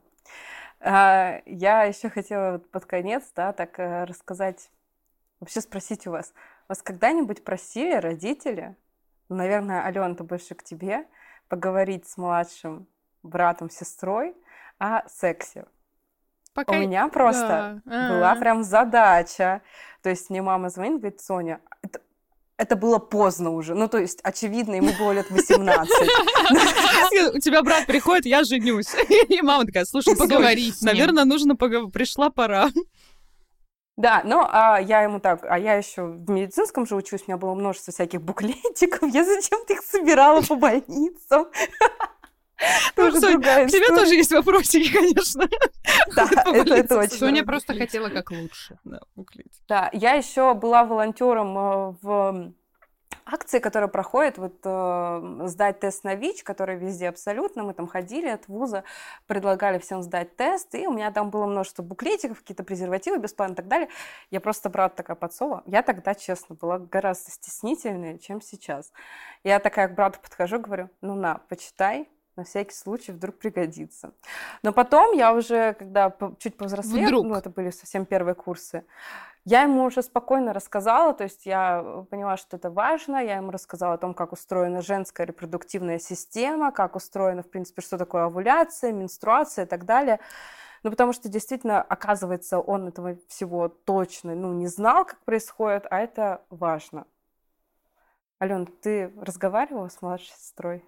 [0.80, 4.70] А, я еще хотела под конец, да, так э, рассказать,
[5.40, 6.32] вообще спросить у вас,
[6.68, 8.76] вас когда-нибудь просили родители,
[9.28, 11.06] ну, наверное, Алена, это больше к тебе,
[11.48, 12.86] поговорить с младшим
[13.22, 14.36] братом, сестрой
[14.78, 15.66] о сексе?
[16.54, 16.72] Пока...
[16.72, 18.08] У меня просто да.
[18.08, 19.62] была прям задача.
[20.02, 22.00] То есть мне мама звонит, говорит, Соня, это,
[22.58, 23.74] это было поздно уже.
[23.74, 25.90] Ну, то есть, очевидно, ему было лет 18.
[27.34, 28.88] У тебя брат приходит, я женюсь.
[29.28, 31.92] И мама такая, слушай, поговори Наверное, нужно поговорить.
[31.92, 32.70] Пришла пора.
[33.96, 37.36] Да, но а, я ему так, а я еще в медицинском же учусь, у меня
[37.36, 41.48] было множество всяких буклетиков, я зачем-то их собирала по больницам.
[42.96, 45.48] Тоже Сонь, другая к тебе тоже есть вопросики, конечно.
[46.14, 47.16] Да, это точно.
[47.16, 48.78] Соня просто хотела как лучше.
[48.84, 49.62] Да, буклетик.
[49.68, 52.52] Да, я еще была волонтером э, в
[53.24, 58.28] акции, которые проходят, вот э, сдать тест на ВИЧ, который везде абсолютно, мы там ходили
[58.28, 58.84] от вуза,
[59.26, 63.56] предлагали всем сдать тест, и у меня там было множество буклетиков, какие-то презервативы бесплатно и
[63.56, 63.88] так далее.
[64.30, 65.62] Я просто, брат, такая подсова.
[65.66, 68.92] Я тогда, честно, была гораздо стеснительнее, чем сейчас.
[69.44, 74.12] Я такая к брату подхожу, говорю, ну на, почитай, на всякий случай вдруг пригодится.
[74.62, 77.26] Но потом я уже, когда чуть повзрослела, Вдруг.
[77.26, 78.84] ну это были совсем первые курсы,
[79.44, 83.94] я ему уже спокойно рассказала, то есть я поняла, что это важно, я ему рассказала
[83.94, 89.64] о том, как устроена женская репродуктивная система, как устроена, в принципе, что такое овуляция, менструация
[89.64, 90.20] и так далее.
[90.82, 95.98] Ну, потому что действительно, оказывается, он этого всего точно, ну, не знал, как происходит, а
[95.98, 97.06] это важно.
[98.40, 100.84] Ален, ты разговаривала с младшей сестрой?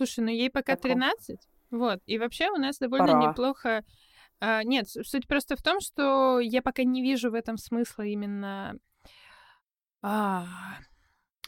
[0.00, 0.92] Слушай, ну ей пока Таком.
[0.92, 1.38] 13,
[1.70, 3.30] вот, и вообще у нас довольно Пора.
[3.30, 3.84] неплохо...
[4.40, 8.78] А, нет, суть просто в том, что я пока не вижу в этом смысла именно...
[10.00, 10.46] а,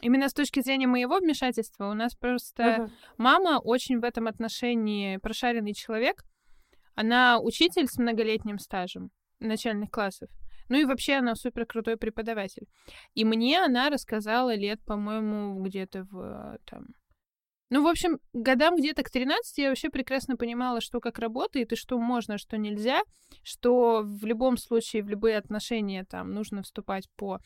[0.01, 1.89] именно с точки зрения моего вмешательства.
[1.89, 2.91] У нас просто Мгм.
[3.17, 6.23] мама очень в этом отношении прошаренный человек.
[6.93, 10.29] Она учитель с многолетним стажем начальных классов.
[10.69, 12.67] Ну и вообще она супер крутой преподаватель.
[13.15, 16.89] И мне она рассказала лет, по-моему, где-то в там...
[17.73, 21.75] Ну, в общем, годам где-то к 13 я вообще прекрасно понимала, что как работает и
[21.75, 23.01] что можно, а что нельзя,
[23.41, 27.39] что в любом случае в любые отношения там нужно вступать по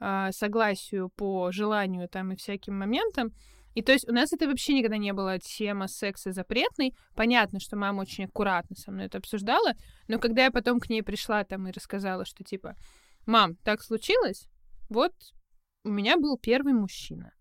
[0.00, 3.34] а, согласию, по желанию там и всяким моментам.
[3.74, 6.94] И то есть у нас это вообще никогда не была тема секса запретной.
[7.14, 9.74] Понятно, что мама очень аккуратно со мной это обсуждала,
[10.08, 12.74] но когда я потом к ней пришла там и рассказала, что типа,
[13.26, 14.48] мам, так случилось,
[14.88, 15.12] вот
[15.84, 17.34] у меня был первый мужчина.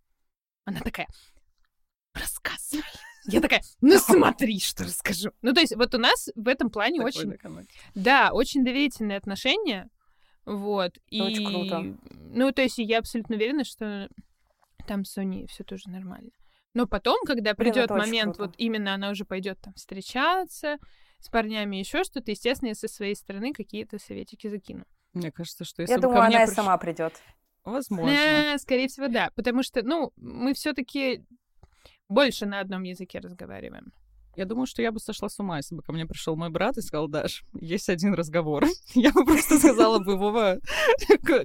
[0.66, 1.08] Она такая,
[2.14, 2.84] рассказывай.
[3.26, 5.32] Я такая, ну смотри, что расскажу.
[5.42, 7.68] Ну, то есть вот у нас в этом плане Такой очень, доконать.
[7.96, 9.90] да, очень доверительные отношения.
[10.46, 10.92] Вот.
[11.08, 11.98] И, очень круто.
[12.12, 14.10] Ну, то есть я абсолютно уверена, что
[14.86, 16.32] там с Соней все тоже нормально.
[16.74, 20.78] Но потом, когда придет момент, вот именно она уже пойдет там встречаться
[21.20, 24.84] с парнями, еще что-то, естественно, я со своей стороны какие-то советики закину.
[25.14, 27.14] Мне кажется, что если Я думаю, ко мне она и приш- сама придет.
[27.64, 28.10] Возможно.
[28.10, 29.30] Э, скорее всего, да.
[29.36, 31.24] Потому что, ну, мы все-таки
[32.10, 33.94] больше на одном языке разговариваем.
[34.36, 36.78] Я думаю, что я бы сошла с ума, если бы ко мне пришел мой брат
[36.78, 38.66] и сказал, Даш, есть один разговор.
[38.96, 40.58] Я бы просто сказала бы, Вова,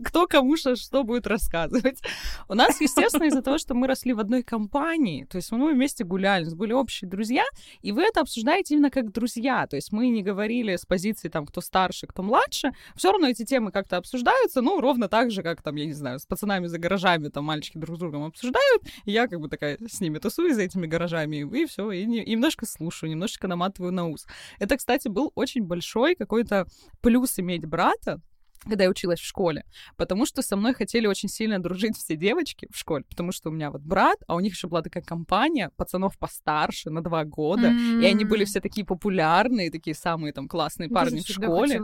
[0.04, 2.00] кто кому шо- что будет рассказывать.
[2.48, 6.04] У нас, естественно, из-за того, что мы росли в одной компании, то есть мы вместе
[6.04, 7.44] гуляли, у нас были общие друзья,
[7.82, 9.66] и вы это обсуждаете именно как друзья.
[9.66, 12.72] То есть мы не говорили с позиции, там, кто старше, кто младше.
[12.96, 16.18] Все равно эти темы как-то обсуждаются, ну, ровно так же, как, там, я не знаю,
[16.18, 19.78] с пацанами за гаражами, там, мальчики друг с другом обсуждают, и я как бы такая
[19.86, 23.92] с ними тусую за этими гаражами, и все, и, не- и немножко слушаю, немножечко наматываю
[23.92, 24.26] на ус.
[24.58, 26.66] Это, кстати, был очень большой какой-то
[27.00, 28.20] плюс иметь брата,
[28.68, 29.64] когда я училась в школе,
[29.96, 33.52] потому что со мной хотели очень сильно дружить все девочки в школе, потому что у
[33.52, 37.68] меня вот брат, а у них еще была такая компания пацанов постарше на два года,
[38.02, 41.78] и они были все такие популярные, такие самые там классные парни в школе.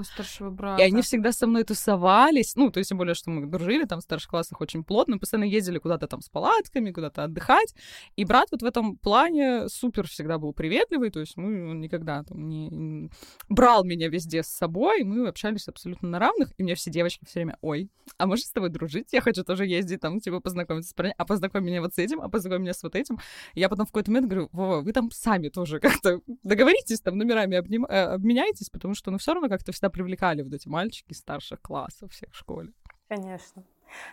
[0.79, 2.55] И они всегда со мной тусовались.
[2.57, 5.45] Ну, то есть, тем более, что мы дружили там в старших классах очень плотно, постоянно
[5.45, 7.75] ездили куда-то там с палатками, куда-то отдыхать.
[8.17, 12.23] И брат вот в этом плане супер всегда был приветливый, то есть мы он никогда
[12.25, 13.11] там не-
[13.49, 17.41] брал меня везде с собой, мы общались абсолютно на равных, и мне все девочки все
[17.41, 19.13] время, ой, а можешь с тобой дружить?
[19.13, 22.21] Я хочу тоже ездить там, типа, познакомиться с парнями, а познакомь меня вот с этим,
[22.21, 23.19] а познакомь меня с вот этим.
[23.55, 27.19] И я потом в какой-то момент говорю, Вова, вы там сами тоже как-то договоритесь, там
[27.19, 31.13] номерами обним- э, обменяйтесь, потому что, ну, все равно как-то всегда привлекали вот эти мальчики
[31.13, 32.73] старших классов всех в школе.
[33.09, 33.65] Конечно.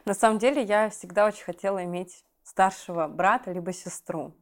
[0.05, 4.35] На самом деле, я всегда очень хотела иметь старшего брата либо сестру.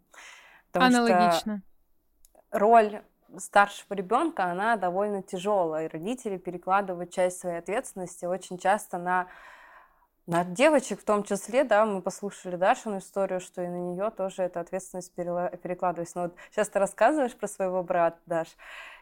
[0.71, 1.63] Потому что Аналогично.
[2.51, 3.01] роль
[3.37, 5.85] старшего ребенка, она довольно тяжелая.
[5.85, 9.27] И родители перекладывают часть своей ответственности очень часто на,
[10.27, 14.43] на девочек в том числе, да, мы послушали Дашину историю, что и на нее тоже
[14.43, 16.17] эта ответственность перекладывается.
[16.17, 18.47] Но вот сейчас ты рассказываешь про своего брата, Даш,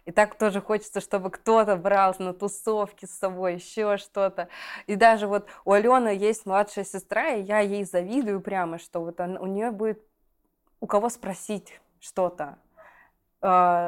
[0.05, 4.47] и так тоже хочется, чтобы кто-то брал на тусовки с собой, еще что-то.
[4.85, 9.19] И даже вот у Алены есть младшая сестра, и я ей завидую прямо, что вот
[9.19, 10.01] она- у нее будет
[10.79, 12.57] у кого спросить что-то,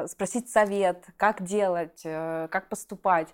[0.08, 3.28] спросить совет, как делать, э, как поступать.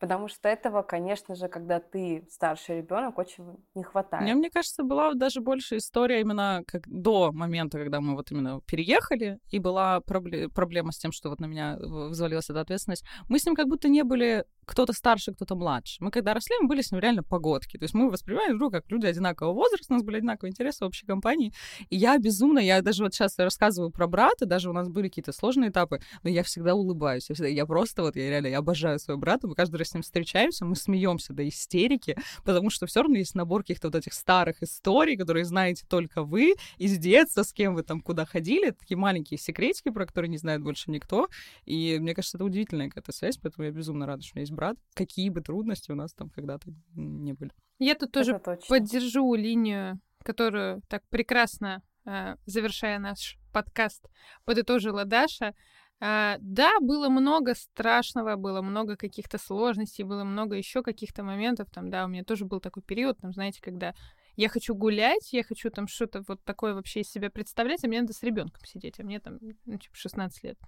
[0.00, 4.22] Потому что этого, конечно же, когда ты старший ребенок, очень не хватает.
[4.22, 8.62] Мне, мне кажется, была даже больше история именно как до момента, когда мы вот именно
[8.62, 13.04] переехали, и была пробле- проблема с тем, что вот на меня взвалилась эта ответственность.
[13.28, 15.96] Мы с ним как будто не были кто-то старше, кто-то младше.
[15.98, 17.76] Мы когда росли, мы были с ним реально погодки.
[17.76, 20.86] То есть мы воспринимали друг как люди одинакового возраста, у нас были одинаковые интересы в
[20.86, 21.52] общей компании.
[21.88, 25.32] И я безумно, я даже вот сейчас рассказываю про брата, даже у нас были какие-то
[25.32, 27.28] сложные этапы, но я всегда улыбаюсь.
[27.28, 29.48] Я, всегда, я просто вот, я реально, я обожаю своего брата.
[29.48, 33.34] Мы каждый раз с ним встречаемся, мы смеемся до истерики, потому что все равно есть
[33.34, 37.82] набор каких-то вот этих старых историй, которые знаете только вы из детства, с кем вы
[37.82, 38.70] там куда ходили.
[38.70, 41.28] Такие маленькие секретики, про которые не знает больше никто.
[41.64, 44.59] И мне кажется, это удивительная какая-то связь, поэтому я безумно рада, что у меня есть
[44.60, 44.76] брат.
[44.94, 47.50] Какие бы трудности у нас там когда-то не были.
[47.78, 48.38] Я тут тоже
[48.68, 54.06] поддержу линию, которую так прекрасно, э, завершая наш подкаст,
[54.44, 55.54] подытожила Даша.
[56.02, 61.68] Uh, да, было много страшного, было много каких-то сложностей, было много еще каких-то моментов.
[61.70, 63.92] Там, да, у меня тоже был такой период, там, знаете, когда
[64.34, 68.00] я хочу гулять, я хочу там что-то вот такое вообще из себя представлять, а мне
[68.00, 70.58] надо с ребенком сидеть, а мне там, ну, типа, 16 лет.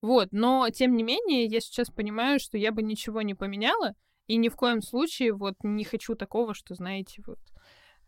[0.00, 3.94] Вот, но тем не менее, я сейчас понимаю, что я бы ничего не поменяла,
[4.26, 7.40] и ни в коем случае вот не хочу такого, что, знаете, вот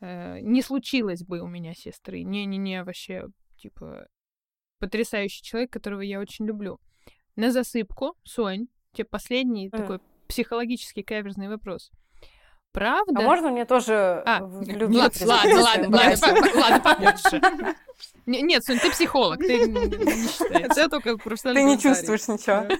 [0.01, 2.23] э, не случилось бы у меня сестры.
[2.23, 3.27] Не-не-не, вообще,
[3.57, 4.07] типа,
[4.79, 6.79] потрясающий человек, которого я очень люблю.
[7.37, 9.77] На засыпку, Сонь, тебе последний mm.
[9.77, 11.91] такой психологический каверзный вопрос.
[12.73, 13.21] Правда?
[13.21, 17.41] А можно мне тоже а, в любви Ладно, ладно, ладно, ладно, ладно, побольше.
[18.27, 20.91] Нет, Сонь, ты психолог, ты не считаешь.
[20.91, 22.67] только профессиональный Ты не чувствуешь ничего.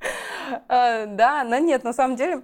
[0.68, 2.42] А, да, но нет, на самом деле,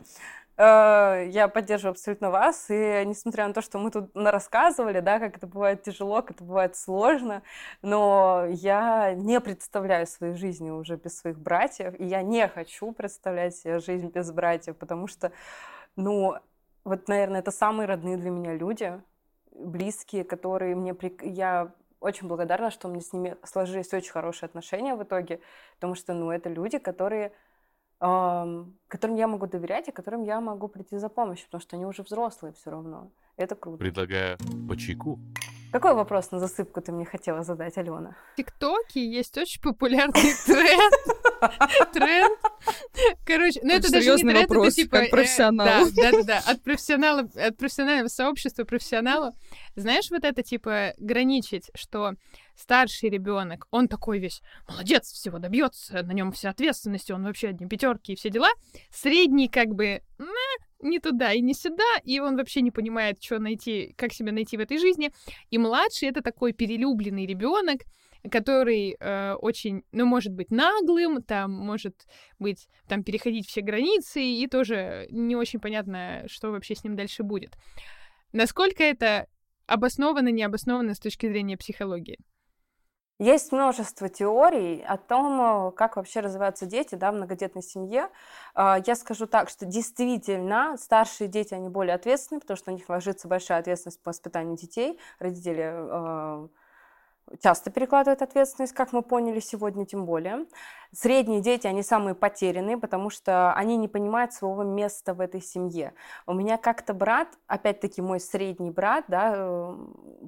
[0.59, 5.47] я поддерживаю абсолютно вас, и несмотря на то, что мы тут рассказывали, да, как это
[5.47, 7.43] бывает тяжело, как это бывает сложно,
[7.83, 13.55] но я не представляю своей жизни уже без своих братьев, и я не хочу представлять
[13.55, 15.31] себе жизнь без братьев, потому что,
[15.95, 16.37] ну,
[16.85, 18.99] вот, наверное, это самые родные для меня люди,
[19.53, 20.95] близкие, которые мне...
[20.95, 21.15] При...
[21.23, 25.41] Я очень благодарна, что у меня с ними сложились очень хорошие отношения в итоге,
[25.75, 27.33] потому что, ну, это люди, которые,
[27.99, 32.03] которым я могу доверять и которым я могу прийти за помощью, потому что они уже
[32.03, 33.11] взрослые все равно.
[33.37, 33.79] Это круто.
[33.79, 34.39] Предлагаю
[34.69, 35.19] по чайку.
[35.73, 38.17] Какой вопрос на засыпку ты мне хотела задать, Алена?
[38.33, 41.16] В ТикТоке есть очень популярный тренд.
[41.93, 42.39] Тренд.
[43.25, 44.97] Короче, ну это даже не тренд, это типа...
[44.99, 45.87] Как э, профессионал.
[45.91, 49.35] Да, да, да, от профессионала, от профессионального сообщества профессионалу.
[49.75, 52.15] Знаешь, вот это типа граничить, что
[52.57, 57.67] старший ребенок, он такой весь молодец, всего добьется, на нем вся ответственность, он вообще одни
[57.67, 58.49] пятерки и все дела.
[58.91, 60.01] Средний как бы
[60.81, 64.57] не туда и не сюда, и он вообще не понимает, что найти, как себя найти
[64.57, 65.13] в этой жизни.
[65.51, 67.83] И младший это такой перелюбленный ребенок,
[68.31, 72.07] который э, очень, ну, может быть наглым, там, может
[72.39, 77.23] быть, там, переходить все границы, и тоже не очень понятно, что вообще с ним дальше
[77.23, 77.57] будет.
[78.33, 79.27] Насколько это
[79.67, 82.19] обосновано, необосновано с точки зрения психологии?
[83.19, 88.11] Есть множество теорий о том, как вообще развиваются дети да, в многодетной семье.
[88.55, 92.87] А, я скажу так, что действительно старшие дети, они более ответственны, потому что на них
[92.91, 95.01] ложится большая ответственность по воспитанию детей.
[95.19, 96.49] Родители а,
[97.43, 100.47] часто перекладывают ответственность, как мы поняли сегодня, тем более.
[100.93, 105.95] Средние дети, они самые потерянные, потому что они не понимают своего места в этой семье.
[106.27, 109.77] У меня как-то брат, опять-таки мой средний брат, да, э,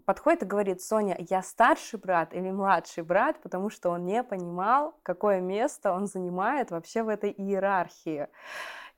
[0.04, 4.94] подходит и говорит, Соня, я старший брат или младший брат, потому что он не понимал,
[5.02, 8.28] какое место он занимает вообще в этой иерархии.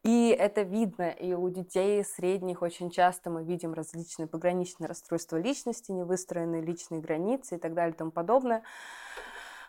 [0.03, 5.93] И это видно и у детей средних очень часто мы видим различные пограничные расстройства личности,
[5.93, 8.63] невыстроенные личные границы и так далее и тому подобное.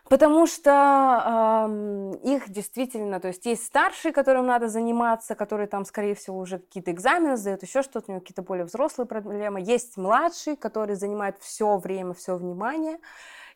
[0.08, 1.68] Потому что
[2.20, 6.58] э, их действительно, то есть есть старшие, которым надо заниматься, которые там, скорее всего, уже
[6.58, 9.60] какие-то экзамены сдают, еще что-то, у них какие-то более взрослые проблемы.
[9.60, 12.98] Есть младшие, которые занимают все время, все внимание.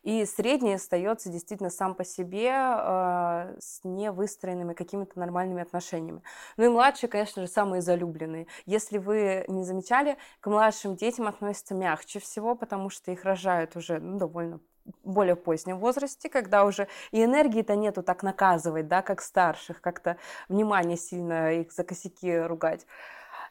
[0.07, 6.23] И средний остается действительно сам по себе э, с невыстроенными какими-то нормальными отношениями.
[6.57, 8.47] Ну и младшие, конечно же, самые залюбленные.
[8.67, 13.99] Если вы не замечали, к младшим детям относятся мягче всего, потому что их рожают уже
[13.99, 14.61] ну, довольно
[15.03, 20.97] более позднем возрасте, когда уже и энергии-то нету так наказывать, да, как старших, как-то внимание
[20.97, 22.87] сильно их за косяки ругать.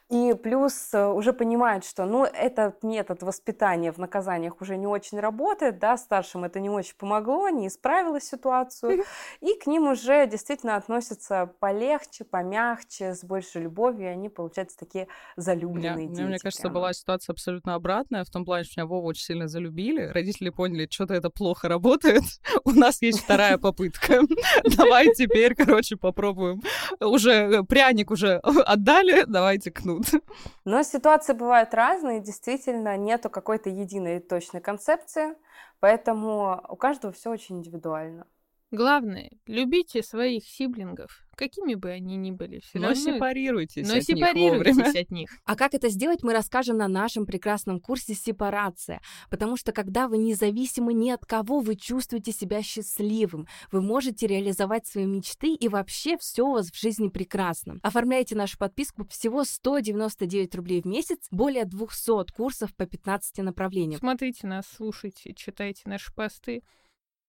[0.08, 5.18] И плюс э, уже понимают, что ну, этот метод воспитания в наказаниях уже не очень
[5.18, 9.02] работает, да, старшим это не очень помогло, не исправило ситуацию,
[9.40, 15.08] и к ним уже действительно относятся полегче, помягче, с большей любовью, и они, получаются, такие
[15.36, 16.20] залюбленные дети.
[16.20, 20.02] Мне кажется, была ситуация абсолютно обратная, в том плане, что меня Вова очень сильно залюбили,
[20.02, 22.22] родители поняли, что-то это плохо работает,
[22.64, 24.22] у нас есть вторая попытка,
[24.76, 26.62] давай теперь, короче, попробуем.
[27.00, 28.36] Уже э, пряник уже
[28.66, 30.22] отдали, давайте кнут тут.
[30.64, 35.34] Но ситуации бывают разные, действительно, нету какой-то единой точной концепции,
[35.80, 38.26] поэтому у каждого все очень индивидуально.
[38.72, 42.58] Главное, любите своих сиблингов, какими бы они ни были.
[42.58, 43.00] Все Но равно...
[43.00, 45.00] сепарируйтесь Но от них сепарируйтесь вовремя.
[45.00, 45.30] от них.
[45.44, 49.00] А как это сделать, мы расскажем на нашем прекрасном курсе «Сепарация».
[49.30, 53.46] Потому что когда вы независимы ни от кого, вы чувствуете себя счастливым.
[53.70, 57.78] Вы можете реализовать свои мечты и вообще все у вас в жизни прекрасно.
[57.82, 64.00] Оформляйте нашу подписку всего 199 рублей в месяц, более 200 курсов по 15 направлениям.
[64.00, 66.64] Смотрите нас, слушайте, читайте наши посты.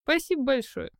[0.02, 0.90] Спасибо большое.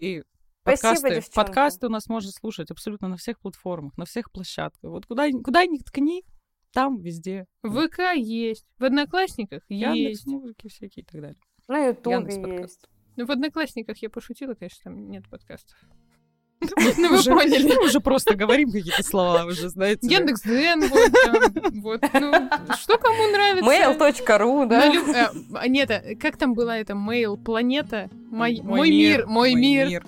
[0.00, 0.22] И
[0.62, 1.34] Спасибо, подкасты, девчонки.
[1.34, 4.90] подкасты у нас можно слушать абсолютно на всех платформах, на всех площадках.
[4.90, 6.24] Вот куда, куда ни ткни,
[6.72, 7.46] там везде.
[7.62, 10.26] В ВК есть, в Одноклассниках Яндекс, есть.
[10.26, 11.40] музыки всякие и так далее.
[11.68, 12.86] На Ютубе есть.
[13.16, 15.76] Ну, в Одноклассниках я пошутила, конечно, там нет подкастов.
[16.60, 17.68] Ну, вы Уже- поняли.
[17.68, 20.06] Мы уже просто говорим какие-то слова, уже, знаете.
[20.06, 20.88] Яндекс Дзен,
[21.82, 22.00] вот.
[22.14, 22.32] Ну,
[22.76, 23.64] что кому нравится?
[23.70, 24.86] Mail.ru, да?
[24.88, 25.04] лю-
[25.54, 28.10] а, Нет, а как там была эта mail планета?
[28.30, 30.04] Мой мир, мой мир,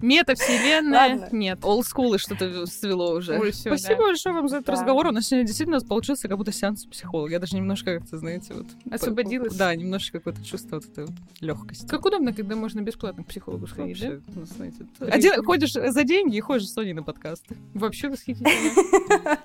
[0.00, 1.18] метавселенная.
[1.20, 1.28] Ладно.
[1.36, 1.58] Нет.
[1.64, 3.38] Олдскулы что-то свело уже.
[3.38, 4.06] Ой, всё, Спасибо да.
[4.08, 4.72] большое вам за этот Да.
[4.72, 5.06] разговор.
[5.06, 7.30] У нас сегодня действительно получился как будто сеанс психолога.
[7.32, 8.66] Я даже немножко как-то, знаете, вот...
[8.90, 9.54] Освободилась.
[9.54, 11.86] Да, немножко какое-то чувство вот этой вот легкости.
[11.86, 14.10] Как удобно, когда можно бесплатно к психологу сходить, да?
[14.10, 17.56] Вообще, ну, знаете, При- один ходишь за деньги и ходишь с Соней на подкасты.
[17.74, 18.50] Вообще восхитительно.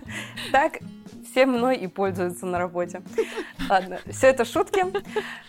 [0.52, 0.80] Так
[1.30, 3.02] все мной и пользуются на работе.
[3.70, 4.84] Ладно, все это шутки.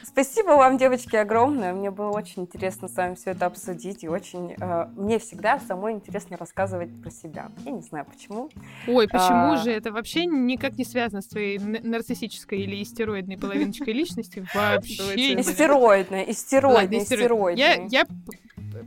[0.03, 1.73] Спасибо вам, девочки, огромное.
[1.73, 4.03] Мне было очень интересно с вами все это обсудить.
[4.05, 4.55] И очень...
[4.61, 7.51] э, мне всегда самой интересно рассказывать про себя.
[7.65, 8.51] Я не знаю, почему.
[8.87, 9.57] Ой, почему А.
[9.57, 14.45] же это вообще никак не связано с твоей нарциссической или истероидной половиночкой личности?
[14.55, 15.41] Вообще.
[15.41, 17.89] Истероидная, истероидная, истероидная.
[17.89, 18.07] я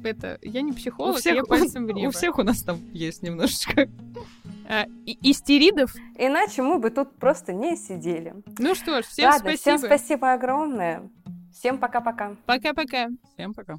[0.04, 2.10] это, я не У психолог, всех, я пальцем в небо.
[2.10, 3.88] у всех у нас там есть немножечко.
[5.06, 5.94] И- истеридов?
[6.18, 8.34] Иначе мы бы тут просто не сидели.
[8.60, 9.78] Ну что ж, всем Ладно, спасибо.
[9.78, 11.10] всем спасибо огромное.
[11.54, 12.36] Всем пока-пока.
[12.46, 13.08] Пока-пока.
[13.34, 13.78] Всем пока.